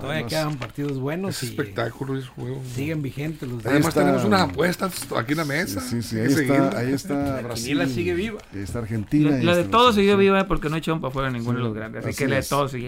Todavía 0.00 0.26
quedan 0.26 0.56
partidos 0.56 0.98
buenos. 0.98 1.36
Es 1.36 1.42
y 1.42 1.46
espectáculo 1.46 2.16
ese 2.16 2.28
juego. 2.28 2.60
Siguen 2.74 3.02
vigentes 3.02 3.48
los 3.48 3.64
Además 3.66 3.94
tenemos 3.94 4.24
unas 4.24 4.42
apuestas 4.42 5.06
aquí 5.16 5.32
en 5.32 5.38
la 5.38 5.44
mesa. 5.44 5.80
Sí, 5.80 6.02
sí, 6.02 6.18
ahí 6.18 6.32
está, 6.32 6.78
ahí 6.78 6.92
está 6.92 7.40
Brasil. 7.42 7.78
La 7.78 7.86
sigue 7.86 8.14
viva. 8.14 8.40
Ahí 8.52 8.60
está 8.60 8.78
Argentina. 8.78 9.38
La 9.42 9.54
de 9.54 9.64
todos 9.64 9.94
sigue 9.94 10.16
viva 10.16 10.46
porque 10.46 10.68
no 10.68 10.76
echaron 10.76 11.00
para 11.00 11.10
afuera 11.10 11.30
ninguno 11.30 11.58
de 11.58 11.64
los 11.64 11.74
grandes. 11.74 12.21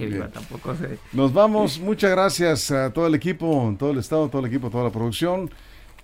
Viva. 0.07 0.29
Tampoco 0.29 0.75
se... 0.75 0.99
Nos 1.13 1.33
vamos. 1.33 1.79
Muchas 1.79 2.11
gracias 2.11 2.71
a 2.71 2.93
todo 2.93 3.07
el 3.07 3.15
equipo, 3.15 3.75
todo 3.79 3.91
el 3.91 3.99
estado, 3.99 4.29
todo 4.29 4.41
el 4.41 4.49
equipo, 4.49 4.71
toda 4.71 4.85
la 4.85 4.91
producción. 4.91 5.51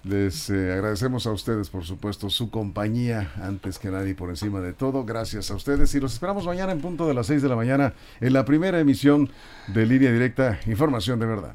Les 0.02 0.48
eh, 0.48 0.72
agradecemos 0.72 1.26
a 1.26 1.32
ustedes, 1.32 1.68
por 1.68 1.84
supuesto, 1.84 2.30
su 2.30 2.50
compañía 2.50 3.32
antes 3.42 3.78
que 3.78 3.90
nadie 3.90 4.14
por 4.14 4.30
encima 4.30 4.60
de 4.60 4.72
todo. 4.72 5.04
Gracias 5.04 5.50
a 5.50 5.54
ustedes 5.54 5.94
y 5.94 6.00
los 6.00 6.14
esperamos 6.14 6.46
mañana 6.46 6.72
en 6.72 6.80
punto 6.80 7.06
de 7.06 7.12
las 7.12 7.26
6 7.26 7.42
de 7.42 7.48
la 7.48 7.56
mañana 7.56 7.92
en 8.20 8.32
la 8.32 8.46
primera 8.46 8.80
emisión 8.80 9.30
de 9.68 9.84
Línea 9.84 10.10
Directa, 10.10 10.58
Información 10.66 11.20
de 11.20 11.26
Verdad. 11.26 11.54